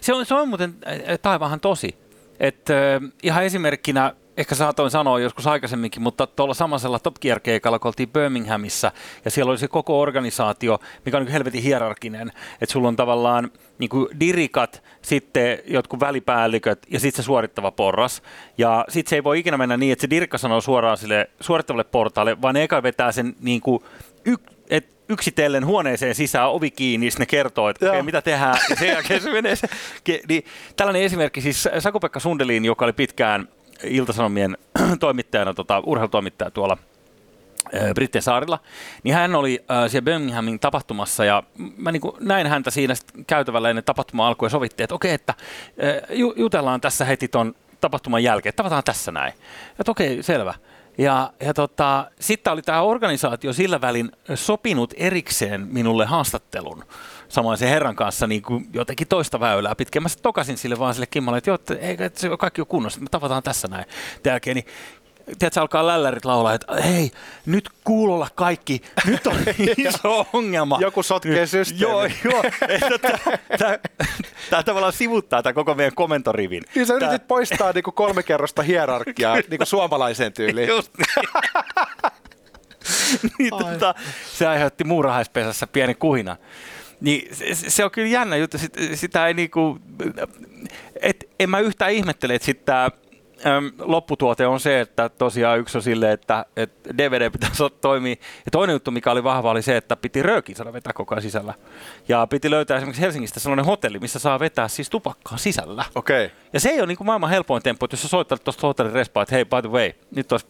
Se 0.00 0.14
on, 0.14 0.26
se 0.26 0.34
on 0.34 0.48
muuten 0.48 0.74
äh, 0.86 1.18
taivahan 1.22 1.60
tosi. 1.60 1.96
Et, 2.40 2.70
äh, 2.70 3.10
ihan 3.22 3.44
esimerkkinä, 3.44 4.14
ehkä 4.36 4.54
saatoin 4.54 4.90
sanoa 4.90 5.20
joskus 5.20 5.46
aikaisemminkin, 5.46 6.02
mutta 6.02 6.26
tuolla 6.26 6.54
samaisella 6.54 6.98
Top 6.98 7.14
Gear-keikalla, 7.20 7.78
kun 7.78 7.88
oltiin 7.88 8.08
Birminghamissa, 8.08 8.92
ja 9.24 9.30
siellä 9.30 9.50
oli 9.50 9.58
se 9.58 9.68
koko 9.68 10.00
organisaatio, 10.00 10.78
mikä 11.04 11.16
on 11.16 11.24
niin 11.24 11.32
helvetin 11.32 11.62
hierarkinen, 11.62 12.32
että 12.60 12.72
sulla 12.72 12.88
on 12.88 12.96
tavallaan 12.96 13.50
niin 13.78 13.88
kuin 13.88 14.20
dirikat, 14.20 14.82
sitten 15.02 15.58
jotkut 15.66 16.00
välipäälliköt 16.00 16.86
ja 16.90 17.00
sitten 17.00 17.22
se 17.22 17.26
suorittava 17.26 17.70
porras. 17.70 18.22
Ja 18.58 18.84
sitten 18.88 19.10
se 19.10 19.16
ei 19.16 19.24
voi 19.24 19.38
ikinä 19.38 19.56
mennä 19.56 19.76
niin, 19.76 19.92
että 19.92 20.00
se 20.00 20.10
dirikka 20.10 20.38
sanoo 20.38 20.60
suoraan 20.60 20.96
sille 20.96 21.30
suorittavalle 21.40 21.84
portaalle, 21.84 22.42
vaan 22.42 22.54
ne 22.54 22.62
eka 22.62 22.82
vetää 22.82 23.12
sen 23.12 23.34
niin 23.40 23.60
kuin 23.60 23.82
y- 24.24 24.34
et 24.70 24.88
yksitellen 25.08 25.66
huoneeseen 25.66 26.14
sisään, 26.14 26.50
ovi 26.50 26.70
kiinni, 26.70 27.08
ne 27.18 27.26
kertoo, 27.26 27.68
että 27.68 27.90
okay, 27.90 28.02
mitä 28.02 28.22
tehdään, 28.22 28.58
ja 28.70 28.76
sen 28.76 28.88
jälkeen 28.88 29.20
se 29.20 29.32
menee 29.32 29.56
se, 29.56 29.68
niin, 30.28 30.44
tällainen 30.76 31.02
esimerkki, 31.02 31.40
siis 31.40 31.68
Saku-Pekka 31.78 32.20
Sundelin, 32.20 32.64
joka 32.64 32.84
oli 32.84 32.92
pitkään 32.92 33.48
Iltasanomien 33.84 34.56
toimittajana, 35.00 35.54
tota, 35.54 35.82
urheilutoimittaja 35.86 36.50
tuolla 36.50 36.76
ö, 37.74 37.94
Brittien 37.94 38.22
saarilla, 38.22 38.58
niin 39.02 39.14
hän 39.14 39.34
oli 39.34 39.64
äh, 39.70 39.90
siellä 39.90 40.04
Birminghamin 40.04 40.60
tapahtumassa 40.60 41.24
ja 41.24 41.42
mä 41.76 41.92
niin 41.92 42.02
näin 42.20 42.46
häntä 42.46 42.70
siinä 42.70 42.94
käytävällä 43.26 43.70
ennen 43.70 43.84
tapahtuma 43.84 44.26
alkoi 44.28 44.46
ja 44.46 44.50
sovittiin, 44.50 44.84
että 44.84 44.94
okei, 44.94 45.12
että 45.12 45.34
äh, 45.38 46.16
ju- 46.18 46.34
jutellaan 46.36 46.80
tässä 46.80 47.04
heti 47.04 47.28
ton 47.28 47.54
tapahtuman 47.80 48.22
jälkeen, 48.22 48.54
tavataan 48.54 48.84
tässä 48.84 49.12
näin. 49.12 49.32
Että 49.78 49.90
okei, 49.90 50.22
selvä. 50.22 50.54
Ja, 50.98 51.32
ja 51.40 51.54
tota, 51.54 52.10
sitten 52.20 52.52
oli 52.52 52.62
tämä 52.62 52.82
organisaatio 52.82 53.52
sillä 53.52 53.80
välin 53.80 54.12
sopinut 54.34 54.94
erikseen 54.96 55.66
minulle 55.70 56.06
haastattelun 56.06 56.84
samoin 57.28 57.58
se 57.58 57.70
herran 57.70 57.96
kanssa 57.96 58.26
niin 58.26 58.42
kuin 58.42 58.66
jotenkin 58.72 59.08
toista 59.08 59.40
väylää 59.40 59.74
pitkin. 59.74 60.02
Mä 60.02 60.08
tokasin 60.22 60.58
sille 60.58 60.78
vaan 60.78 60.94
sille 60.94 61.06
Kimmalle, 61.06 61.38
että 61.38 61.50
joo, 61.50 61.54
että 61.54 61.74
eikä 61.74 62.04
että 62.04 62.20
se 62.20 62.28
kaikki 62.38 62.60
on 62.60 62.66
kunnossa, 62.66 63.00
me 63.00 63.06
tavataan 63.10 63.42
tässä 63.42 63.68
näin. 63.68 63.84
Tämän 64.22 64.34
jälkeen, 64.34 64.54
niin 64.54 64.66
tiedätkö, 65.38 65.60
alkaa 65.60 65.86
lällärit 65.86 66.24
laulaa, 66.24 66.54
että 66.54 66.74
hei, 66.82 67.10
nyt 67.46 67.70
kuulolla 67.84 68.28
kaikki, 68.34 68.82
nyt 69.06 69.26
on 69.26 69.36
iso 69.76 70.26
ongelma. 70.32 70.78
Joku 70.80 71.02
sotkee 71.02 71.46
systeemin. 71.46 71.82
Joo, 71.82 72.06
joo. 72.24 72.42
Tämä 74.50 74.62
tavallaan 74.62 74.92
sivuttaa 74.92 75.42
tämä 75.42 75.52
koko 75.52 75.74
meidän 75.74 75.94
komentorivin. 75.94 76.62
Niin 76.74 76.86
sä 76.86 76.98
Tää- 76.98 77.08
yritit 77.08 77.28
poistaa 77.28 77.72
niinku 77.72 77.92
kolme 77.92 78.22
kerrosta 78.22 78.62
hierarkiaa 78.62 79.36
niinku 79.50 79.66
suomalaiseen 79.66 80.32
tyyliin. 80.32 80.68
Just 80.68 80.92
niin. 80.98 81.06
niin 83.38 83.50
tota, 83.50 83.94
se 84.32 84.46
aiheutti 84.46 84.84
muurahaispesässä 84.84 85.66
pieni 85.66 85.94
kuhina. 85.94 86.36
Niin 87.00 87.34
se, 87.34 87.54
se 87.54 87.84
on 87.84 87.90
kyllä 87.90 88.08
jännä 88.08 88.36
juttu, 88.36 88.58
Sit, 88.58 88.76
sitä 88.94 89.26
ei 89.26 89.34
niinku, 89.34 89.78
et, 91.00 91.30
en 91.40 91.50
mä 91.50 91.58
yhtään 91.60 91.92
ihmettele, 91.92 92.34
että 92.34 92.46
sitten 92.46 92.66
tämä 92.66 92.90
lopputuote 93.78 94.46
on 94.46 94.60
se, 94.60 94.80
että 94.80 95.08
tosiaan 95.08 95.58
yksi 95.58 95.78
on 95.78 95.82
silleen, 95.82 96.12
että, 96.12 96.46
että 96.56 96.98
DVD 96.98 97.30
pitäisi 97.30 97.62
olla- 97.62 97.76
toimia. 97.80 98.16
Ja 98.20 98.50
toinen 98.52 98.74
juttu, 98.74 98.90
mikä 98.90 99.10
oli 99.10 99.24
vahva, 99.24 99.50
oli 99.50 99.62
se, 99.62 99.76
että 99.76 99.96
piti 99.96 100.22
röökin 100.22 100.56
saada 100.56 100.72
vetää 100.72 100.92
koko 100.92 101.14
ajan 101.14 101.22
sisällä. 101.22 101.54
Ja 102.08 102.26
piti 102.26 102.50
löytää 102.50 102.76
esimerkiksi 102.76 103.02
Helsingistä 103.02 103.40
sellainen 103.40 103.64
hotelli, 103.64 103.98
missä 103.98 104.18
saa 104.18 104.40
vetää 104.40 104.68
siis 104.68 104.90
tupakkaa 104.90 105.38
sisällä. 105.38 105.84
Okei. 105.94 106.24
Okay. 106.26 106.36
Ja 106.52 106.60
se 106.60 106.68
ei 106.68 106.78
ole 106.78 106.86
niin 106.86 106.96
kuin 106.96 107.06
maailman 107.06 107.30
helpoin 107.30 107.62
temppu, 107.62 107.84
että 107.84 107.94
jos 107.94 108.02
sä 108.02 108.08
soittat 108.08 108.44
tuosta 108.44 108.66
hotellin 108.66 108.94
respaa, 108.94 109.22
että 109.22 109.34
hei, 109.34 109.44
by 109.44 109.62
the 109.62 109.70
way, 109.70 109.92
nyt 110.14 110.32
olisi 110.32 110.46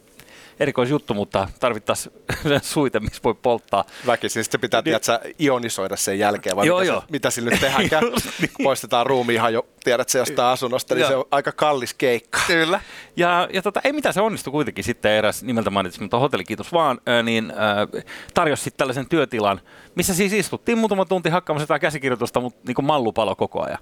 erikoisjuttu, 0.59 1.13
mutta 1.13 1.49
tarvittaisiin 1.59 2.15
suite, 2.61 2.99
missä 2.99 3.21
voi 3.23 3.33
polttaa. 3.33 3.83
Väkisin 4.07 4.43
sitten 4.43 4.61
pitää 4.61 4.77
Niin. 4.77 4.83
tiedätkö, 4.83 5.19
ionisoida 5.39 5.95
sen 5.95 6.19
jälkeen, 6.19 6.55
vai 6.55 6.67
Joo, 6.67 6.79
mitä, 6.79 6.91
joo. 6.91 7.01
Se, 7.01 7.07
mitä 7.09 7.29
sillä 7.29 7.49
nyt 7.51 7.59
tehdäänkään. 7.67 8.03
Niin. 8.03 8.51
Poistetaan 8.63 9.05
ruumi 9.05 9.33
ihan 9.33 9.53
jo, 9.53 9.65
tiedät 9.87 10.09
se 10.09 10.19
jostain 10.19 10.47
asunnosta, 10.47 10.95
niin 10.95 11.01
Joo. 11.01 11.09
se 11.09 11.15
on 11.15 11.25
aika 11.31 11.51
kallis 11.51 11.93
keikka. 11.93 12.39
Kyllä. 12.47 12.79
Ja, 13.17 13.47
ja 13.53 13.61
tota, 13.61 13.81
ei 13.83 13.93
mitään, 13.93 14.13
se 14.13 14.21
onnistui 14.21 14.51
kuitenkin 14.51 14.83
sitten 14.83 15.11
eräs 15.11 15.43
nimeltä 15.43 15.69
mainitsin, 15.69 16.03
mutta 16.03 16.19
hotelli, 16.19 16.43
kiitos 16.43 16.73
vaan, 16.73 16.99
niin 17.23 17.53
ää, 17.55 17.87
tarjosi 18.33 18.63
sitten 18.63 18.77
tällaisen 18.77 19.09
työtilan, 19.09 19.61
missä 19.95 20.13
siis 20.13 20.33
istuttiin 20.33 20.77
muutama 20.77 21.05
tunti 21.05 21.29
hakkaamassa 21.29 21.63
jotain 21.63 21.81
käsikirjoitusta, 21.81 22.39
mutta 22.39 22.59
niin 22.67 22.75
kuin 22.75 22.85
mallupalo 22.85 23.35
koko 23.35 23.63
ajan. 23.63 23.77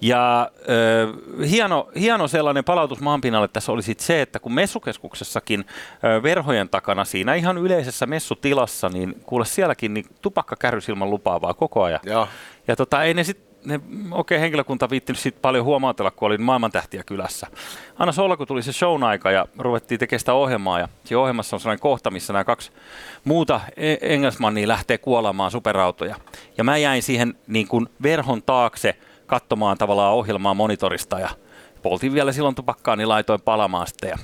Ja 0.00 0.50
ää, 1.40 1.46
hieno, 1.46 1.88
hieno 2.00 2.28
sellainen 2.28 2.64
palautus 2.64 3.00
maanpinnalle 3.00 3.48
tässä 3.48 3.72
oli 3.72 3.82
sitten 3.82 4.06
se, 4.06 4.22
että 4.22 4.38
kun 4.38 4.52
messukeskuksessakin 4.52 5.64
ää, 6.02 6.22
verhojen 6.22 6.68
takana 6.68 7.04
siinä 7.04 7.34
ihan 7.34 7.58
yleisessä 7.58 8.06
messutilassa, 8.06 8.88
niin 8.88 9.14
kuule 9.22 9.44
sielläkin 9.44 9.94
niin 9.94 10.04
tupakka 10.22 10.56
kärrysilman 10.56 11.10
lupaavaa 11.10 11.54
koko 11.54 11.82
ajan. 11.82 12.00
Joo. 12.02 12.28
Ja 12.68 12.76
tota, 12.76 13.02
ei 13.02 13.14
ne 13.14 13.24
sitten 13.24 13.49
ne 13.64 13.80
oikein 14.10 14.40
henkilökunta 14.40 14.90
viittinyt 14.90 15.18
siitä 15.18 15.38
paljon 15.42 15.64
huomautella, 15.64 16.10
kun 16.10 16.26
oli 16.26 16.38
maailmantähtiä 16.38 17.02
kylässä. 17.04 17.46
Anna 17.98 18.12
olla, 18.22 18.36
kun 18.36 18.46
tuli 18.46 18.62
se 18.62 18.72
shown 18.72 19.02
aika 19.02 19.30
ja 19.30 19.46
ruvettiin 19.58 19.98
tekemään 19.98 20.20
sitä 20.20 20.34
ohjelmaa. 20.34 20.78
Ja 20.78 20.88
siinä 21.04 21.20
ohjelmassa 21.20 21.56
on 21.56 21.60
sellainen 21.60 21.80
kohta, 21.80 22.10
missä 22.10 22.32
nämä 22.32 22.44
kaksi 22.44 22.72
muuta 23.24 23.60
e- 23.76 23.96
engelsmannia 24.00 24.68
lähtee 24.68 24.98
kuolemaan 24.98 25.50
superautoja. 25.50 26.16
Ja 26.58 26.64
mä 26.64 26.76
jäin 26.76 27.02
siihen 27.02 27.34
niin 27.46 27.68
kuin 27.68 27.88
verhon 28.02 28.42
taakse 28.42 28.96
katsomaan 29.26 29.78
tavallaan 29.78 30.14
ohjelmaa 30.14 30.54
monitorista 30.54 31.18
ja 31.18 31.28
poltin 31.82 32.14
vielä 32.14 32.32
silloin 32.32 32.54
tupakkaa, 32.54 32.96
niin 32.96 33.08
laitoin 33.08 33.40
palamaan 33.40 33.86
sitten. 33.86 34.10
Ja, 34.10 34.18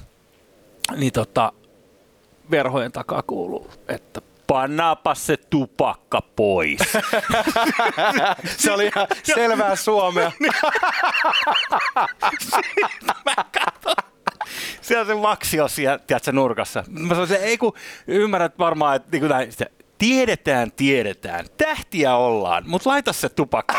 niin 0.96 1.12
tota, 1.12 1.52
verhojen 2.50 2.92
takaa 2.92 3.22
kuuluu, 3.22 3.70
että 3.88 4.20
pannaapa 4.46 5.14
se 5.14 5.36
tupakka 5.36 6.20
pois. 6.36 6.78
se 8.58 8.72
oli 8.72 8.86
ihan 8.86 9.06
selvää 9.22 9.76
suomea. 9.76 10.32
Siellä 14.80 15.04
se 15.04 15.14
maksi 15.14 15.60
on 15.60 15.70
siellä, 15.70 15.98
tiedätkö, 15.98 16.32
nurkassa. 16.32 16.84
Mä 16.88 17.14
sanoin, 17.14 17.32
että 17.32 17.46
ei 17.46 17.58
kun 17.58 17.72
ymmärrät 18.06 18.58
varmaan, 18.58 18.96
että 18.96 19.08
niin 19.12 19.28
näin, 19.28 19.52
sitä, 19.52 19.66
tiedetään, 19.98 20.72
tiedetään, 20.72 21.46
tähtiä 21.58 22.16
ollaan, 22.16 22.64
mutta 22.66 22.90
laita 22.90 23.12
se 23.12 23.28
tupakka. 23.28 23.74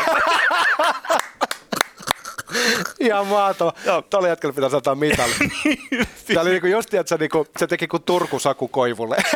Ihan 3.00 3.26
mahtava. 3.26 3.72
Tuolla 4.10 4.28
jätkällä 4.28 4.54
pitäisi 4.54 4.76
antaa 4.76 4.94
mitali. 4.94 5.32
Tämä 6.26 6.40
oli 6.40 6.50
niinku 6.50 6.66
just, 6.66 6.94
että 6.94 7.08
se, 7.08 7.16
niinku, 7.16 7.46
se 7.56 7.66
teki 7.66 7.86
kuin 7.86 8.02
Turku 8.02 8.38
Saku 8.38 8.68
Koivulle. 8.68 9.16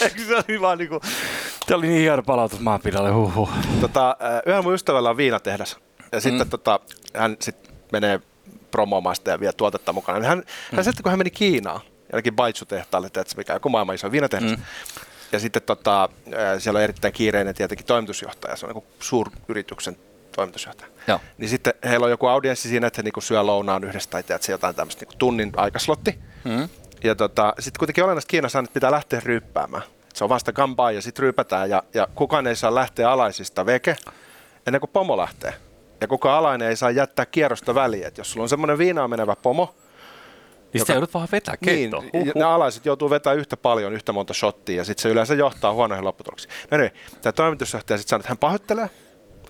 Eikö 0.00 0.20
se 0.28 0.36
oli 0.36 0.60
vaan 0.60 0.78
niinku, 0.78 1.00
se 1.66 1.74
oli 1.74 1.86
niin 1.86 2.00
hieno 2.00 2.22
palautus 2.22 2.60
maanpidalle. 2.60 3.10
Tota, 3.80 4.16
yhdellä 4.46 4.62
mun 4.62 4.74
ystävällä 4.74 5.10
on 5.10 5.16
viinatehdas. 5.16 5.76
Ja 6.12 6.20
sitten 6.20 6.46
mm. 6.46 6.50
tota, 6.50 6.80
hän 7.14 7.36
sit 7.40 7.56
menee 7.92 8.20
promoomaan 8.70 9.16
sitä 9.16 9.30
ja 9.30 9.40
vie 9.40 9.52
tuotetta 9.52 9.92
mukana. 9.92 10.28
Hän, 10.28 10.38
mm. 10.38 10.76
hän 10.76 10.84
sitten 10.84 11.02
kun 11.02 11.10
hän 11.10 11.18
meni 11.18 11.30
Kiinaan, 11.30 11.80
jällekin 12.12 12.36
Baitsu-tehtaalle, 12.36 13.06
että 13.06 13.24
mikä 13.36 13.52
joku 13.52 13.68
maailman 13.68 13.94
iso 13.94 14.12
viinatehdas. 14.12 14.50
Mm. 14.50 14.62
Ja 15.32 15.40
sitten 15.40 15.62
tota, 15.62 16.08
siellä 16.58 16.78
on 16.78 16.82
erittäin 16.82 17.14
kiireinen 17.14 17.54
tietenkin 17.54 17.86
toimitusjohtaja, 17.86 18.56
se 18.56 18.66
on 18.66 18.74
niin 18.74 18.84
suuryrityksen 19.00 19.96
toimitusjohtaja. 20.36 20.90
Joo. 21.08 21.20
Niin 21.38 21.48
sitten 21.48 21.74
heillä 21.84 22.04
on 22.04 22.10
joku 22.10 22.26
audienssi 22.26 22.68
siinä, 22.68 22.86
että 22.86 22.98
he 22.98 23.02
niinku 23.02 23.20
syö 23.20 23.46
lounaan 23.46 23.84
yhdessä 23.84 24.10
tai 24.10 24.22
teet 24.22 24.48
jotain 24.48 24.74
tämmöistä 24.74 25.02
niinku 25.02 25.14
tunnin 25.18 25.52
aikaslotti. 25.56 26.18
Mm. 26.44 26.68
Ja 27.04 27.14
tota, 27.14 27.54
sitten 27.58 27.78
kuitenkin 27.78 28.04
olennaista 28.04 28.30
Kiinassa 28.30 28.58
on, 28.58 28.64
että 28.64 28.74
pitää 28.74 28.90
lähteä 28.90 29.20
ryyppäämään. 29.24 29.82
Se 30.14 30.24
on 30.24 30.30
vasta 30.30 30.52
kampaa 30.52 30.92
ja 30.92 31.02
sitten 31.02 31.22
ryypätään 31.22 31.70
ja, 31.70 31.82
ja 31.94 32.08
kukaan 32.14 32.46
ei 32.46 32.56
saa 32.56 32.74
lähteä 32.74 33.10
alaisista 33.10 33.66
veke 33.66 33.96
ennen 34.66 34.80
kuin 34.80 34.90
pomo 34.90 35.16
lähtee. 35.16 35.54
Ja 36.00 36.08
kukaan 36.08 36.38
alainen 36.38 36.68
ei 36.68 36.76
saa 36.76 36.90
jättää 36.90 37.26
kierrosta 37.26 37.74
väliä. 37.74 38.08
Et 38.08 38.18
jos 38.18 38.32
sulla 38.32 38.44
on 38.44 38.48
semmoinen 38.48 38.78
viinaan 38.78 39.10
menevä 39.10 39.36
pomo, 39.36 39.74
niin 40.72 40.80
joka, 40.80 40.92
joudut 40.92 41.14
vaan 41.14 41.28
vetää 41.32 41.56
keittoon. 41.64 42.04
Niin, 42.12 42.32
ne 42.34 42.44
alaiset 42.44 42.86
joutuu 42.86 43.10
vetämään 43.10 43.38
yhtä 43.38 43.56
paljon, 43.56 43.92
yhtä 43.92 44.12
monta 44.12 44.34
shottia, 44.34 44.76
ja 44.76 44.84
sitten 44.84 45.02
se 45.02 45.08
yleensä 45.08 45.34
johtaa 45.34 45.72
huonoihin 45.72 46.04
lopputuloksiin. 46.04 46.54
No 46.70 46.78
niin, 46.78 46.90
tämä 47.22 47.32
toimitusjohtaja 47.32 47.98
sitten 47.98 48.10
sanoo, 48.10 48.20
että 48.20 48.28
hän 48.28 48.38
pahoittelee, 48.38 48.90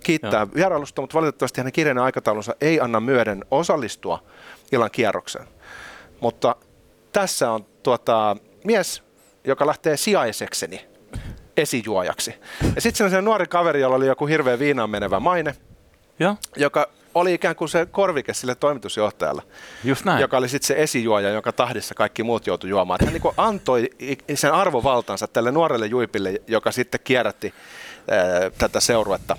kiittää 0.03 0.47
vierailusta, 0.55 1.01
mutta 1.01 1.17
valitettavasti 1.17 1.61
hänen 1.61 1.73
kiireinen 1.73 2.03
aikataulunsa 2.03 2.55
ei 2.61 2.79
anna 2.79 2.99
myöden 2.99 3.45
osallistua 3.51 4.23
illan 4.71 4.91
kierrokseen. 4.91 5.47
Mutta 6.19 6.55
tässä 7.11 7.51
on 7.51 7.65
tuota, 7.83 8.37
mies, 8.63 9.03
joka 9.43 9.67
lähtee 9.67 9.97
sijaisekseni 9.97 10.85
esijuojaksi. 11.57 12.35
Ja 12.75 12.81
sitten 12.81 13.09
se 13.09 13.17
on 13.17 13.25
nuori 13.25 13.45
kaveri, 13.45 13.81
jolla 13.81 13.95
oli 13.95 14.07
joku 14.07 14.27
hirveä 14.27 14.59
viinaan 14.59 14.89
menevä 14.89 15.19
maine, 15.19 15.55
ja. 16.19 16.35
joka 16.55 16.89
oli 17.15 17.33
ikään 17.33 17.55
kuin 17.55 17.69
se 17.69 17.85
korvike 17.85 18.33
sille 18.33 18.55
toimitusjohtajalle, 18.55 19.41
Just 19.83 20.05
näin. 20.05 20.21
joka 20.21 20.37
oli 20.37 20.49
sitten 20.49 20.67
se 20.67 20.83
esijuoja, 20.83 21.29
jonka 21.29 21.51
tahdissa 21.51 21.95
kaikki 21.95 22.23
muut 22.23 22.47
joutui 22.47 22.69
juomaan. 22.69 22.99
Hän 23.05 23.13
niin 23.13 23.33
antoi 23.37 23.89
sen 24.35 24.53
arvovaltansa 24.53 25.27
tälle 25.27 25.51
nuorelle 25.51 25.85
juipille, 25.85 26.41
joka 26.47 26.71
sitten 26.71 26.99
kierrätti 27.03 27.53
ää, 28.11 28.49
tätä 28.57 28.79
seuruetta 28.79 29.37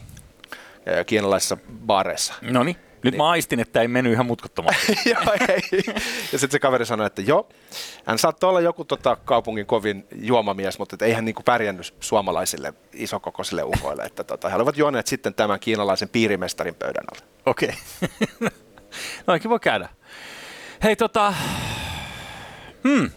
kiinalaisissa 1.07 1.57
baareissa. 1.87 2.35
No 2.41 2.63
niin. 2.63 2.77
Nyt 3.03 3.13
niin. 3.13 3.19
mä 3.19 3.29
aistin, 3.31 3.61
että 3.61 3.81
ei 3.81 3.89
mennyt 3.89 4.13
ihan 4.13 4.27
mutkuttomasti. 4.27 4.97
joo, 5.11 5.23
ei. 5.49 5.83
Ja 6.33 6.39
sitten 6.39 6.51
se 6.51 6.59
kaveri 6.59 6.87
sanoi, 6.87 7.07
että 7.07 7.23
joo, 7.23 7.49
hän 8.05 8.19
saattoi 8.19 8.51
olla 8.51 8.61
joku 8.61 8.85
tota, 8.85 9.17
kaupungin 9.17 9.67
kovin 9.67 10.07
juomamies, 10.15 10.79
mutta 10.79 11.05
ei 11.05 11.13
hän 11.13 11.25
niinku 11.25 11.43
pärjännyt 11.43 11.95
suomalaisille 12.01 12.75
isokokoisille 12.93 13.63
ukoille. 13.63 14.03
Että 14.03 14.25
tota, 14.25 14.49
he 14.49 14.57
olivat 14.57 14.77
juoneet 14.77 15.07
sitten 15.07 15.35
tämän 15.35 15.61
kiinalaisen 15.61 16.09
piirimestarin 16.09 16.75
pöydän 16.75 17.05
alle. 17.13 17.33
Okei. 17.47 17.73
Okay. 18.03 18.51
no 19.45 19.51
voi 19.51 19.61
käydä. 19.61 19.89
Hei 20.83 20.97
tota, 20.97 21.35
hmm. 22.89 23.11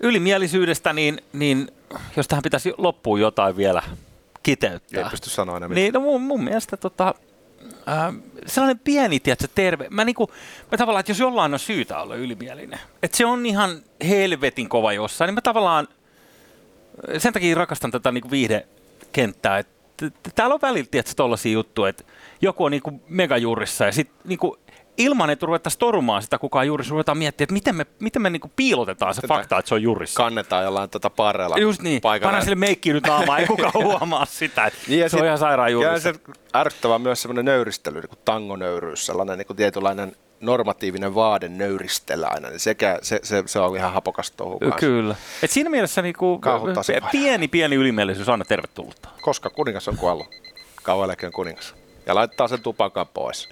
ylimielisyydestä, 0.00 0.92
niin, 0.92 1.22
niin 1.32 1.68
jos 2.16 2.28
tähän 2.28 2.42
pitäisi 2.42 2.72
loppuun 2.78 3.20
jotain 3.20 3.56
vielä 3.56 3.82
kiteyttää. 4.42 5.04
Ei 5.04 5.10
pysty 5.10 5.30
sanoa 5.30 5.56
enää 5.56 5.68
Niin, 5.68 5.94
no 5.94 6.00
mun, 6.00 6.22
mun 6.22 6.44
mielestä 6.44 6.76
tota, 6.76 7.14
äh, 7.88 8.14
sellainen 8.46 8.78
pieni, 8.78 9.20
tiedätkö, 9.20 9.48
terve. 9.54 9.86
Mä, 9.90 10.04
niinku, 10.04 10.30
mä 10.72 10.78
tavallaan, 10.78 11.00
että 11.00 11.10
jos 11.10 11.20
jollain 11.20 11.52
on 11.54 11.58
syytä 11.58 11.98
olla 11.98 12.14
ylimielinen, 12.14 12.80
että 13.02 13.16
se 13.16 13.26
on 13.26 13.46
ihan 13.46 13.82
helvetin 14.08 14.68
kova 14.68 14.92
jossain, 14.92 15.28
niin 15.28 15.34
mä 15.34 15.40
tavallaan, 15.40 15.88
sen 17.18 17.32
takia 17.32 17.54
rakastan 17.56 17.90
tätä 17.90 18.12
niinku 18.12 18.30
viihdekenttää, 18.30 19.58
että 19.58 19.74
täällä 20.34 20.54
on 20.54 20.60
välillä, 20.62 20.88
tiedätkö, 20.90 21.12
tollaisia 21.16 21.52
juttuja, 21.52 21.88
että 21.88 22.04
joku 22.42 22.64
on 22.64 22.70
niinku 22.70 23.02
megajurissa 23.08 23.84
ja 23.84 23.92
sitten 23.92 24.16
niinku 24.24 24.58
ilman, 24.96 25.30
että 25.30 25.46
ruvettaisiin 25.46 25.78
torumaan 25.78 26.22
sitä 26.22 26.38
kukaan 26.38 26.66
juuri, 26.66 26.84
ruvetaan 26.90 27.18
miettimään, 27.18 27.44
että 27.44 27.52
miten 27.52 27.76
me, 27.76 27.86
miten 28.00 28.22
me 28.22 28.30
niinku 28.30 28.52
piilotetaan 28.56 29.14
se 29.14 29.20
Tätä 29.20 29.34
fakta, 29.34 29.58
että 29.58 29.68
se 29.68 29.74
on 29.74 29.82
jurissa. 29.82 30.16
Kannetaan 30.16 30.64
jollain 30.64 30.90
tota 30.90 31.10
pareella 31.10 31.58
Just 31.58 31.82
niin, 31.82 32.00
paikalla. 32.00 32.40
sille 32.40 32.54
meikki 32.54 32.92
nyt 32.92 33.06
naamaa, 33.06 33.38
ei 33.38 33.46
kukaan 33.46 33.72
huomaa 33.84 34.24
sitä, 34.24 34.66
että 34.66 34.78
niin 34.88 35.02
se 35.02 35.08
sit, 35.08 35.20
on 35.20 35.26
ihan 35.26 35.38
sairaan 35.38 35.72
jurissa. 35.72 36.08
Ja 36.08 36.14
se 36.14 36.20
ärsyttävää 36.56 36.98
myös 36.98 37.22
semmoinen 37.22 37.44
nöyristely, 37.44 38.00
niin 38.00 38.08
kuin 38.08 38.18
tangonöyryys, 38.24 39.06
sellainen 39.06 39.38
niin 39.38 39.46
kuin 39.46 39.56
tietynlainen 39.56 40.16
normatiivinen 40.40 41.14
vaade 41.14 41.48
nöyristellä 41.48 42.28
aina, 42.30 42.48
niin 42.48 42.60
sekä, 42.60 42.98
se, 43.02 43.20
se, 43.22 43.42
se 43.46 43.58
on 43.58 43.76
ihan 43.76 43.92
hapokas 43.92 44.30
touhu 44.30 44.58
Kyllä. 44.80 45.14
Et 45.42 45.50
siinä 45.50 45.70
mielessä 45.70 46.02
niinku, 46.02 46.40
pieni, 47.12 47.48
pieni 47.48 47.76
ylimielisyys 47.76 48.28
on 48.28 48.32
aina 48.32 48.44
tervetullutta. 48.44 49.08
Koska 49.20 49.50
kuningas 49.50 49.88
on 49.88 49.96
kuollut. 49.96 50.26
Kauan 50.82 51.16
kuningas. 51.34 51.74
Ja 52.06 52.14
laittaa 52.14 52.48
sen 52.48 52.62
tupakan 52.62 53.06
pois. 53.14 53.48